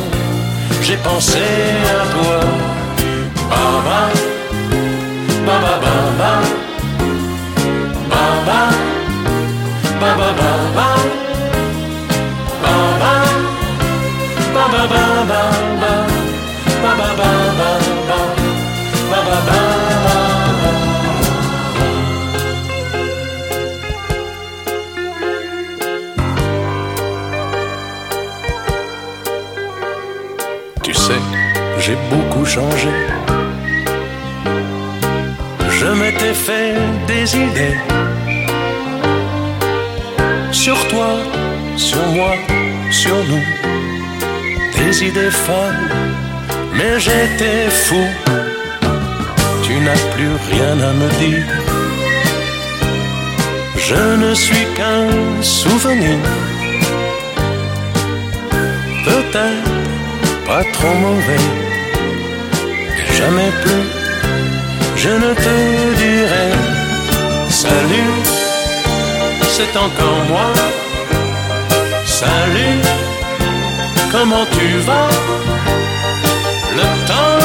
j'ai 0.83 0.97
pensé 1.09 1.47
à 1.99 2.03
toi. 2.15 2.41
Baba, 3.51 4.01
baba, 5.47 5.73
baba, 5.85 6.33
baba, 8.11 8.61
baba, 10.01 10.29
baba, 10.37 10.89
baba, 12.65 13.13
baba, 14.55 14.83
baba, 14.93 15.54
beaucoup 32.11 32.45
changé. 32.45 32.93
Je 35.71 35.87
m'étais 35.87 36.35
fait 36.35 36.75
des 37.07 37.37
idées 37.37 37.79
sur 40.65 40.89
toi, 40.89 41.11
sur 41.77 42.07
moi, 42.17 42.35
sur 42.91 43.17
nous. 43.31 43.47
Des 44.79 45.05
idées 45.05 45.31
folles, 45.31 45.89
mais 46.77 46.99
j'étais 46.99 47.69
fou. 47.85 48.05
Tu 49.63 49.75
n'as 49.81 50.03
plus 50.15 50.35
rien 50.51 50.75
à 50.91 50.93
me 51.01 51.09
dire. 51.23 51.47
Je 53.77 54.03
ne 54.25 54.35
suis 54.35 54.67
qu'un 54.77 55.43
souvenir. 55.43 56.19
Peut-être 59.05 60.47
pas 60.47 60.65
trop 60.73 60.95
mauvais 60.95 61.64
jamais 63.19 63.53
plus, 63.63 63.87
je 64.97 65.11
ne 65.11 65.31
te 65.35 65.55
dirai 66.03 66.51
salut, 67.49 68.15
c'est 69.57 69.77
encore 69.77 70.23
moi. 70.29 70.51
Salut, 72.05 72.81
comment 74.13 74.47
tu 74.57 74.69
vas? 74.89 75.11
Le 76.79 76.87
temps 77.11 77.41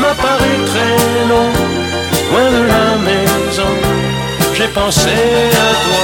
m'a 0.00 0.14
paru 0.26 0.52
très 0.70 0.94
long, 1.30 1.50
loin 2.30 2.48
de 2.56 2.62
la 2.74 2.86
maison, 3.08 3.72
j'ai 4.56 4.68
pensé 4.68 5.16
à 5.66 5.70
toi. 5.84 6.02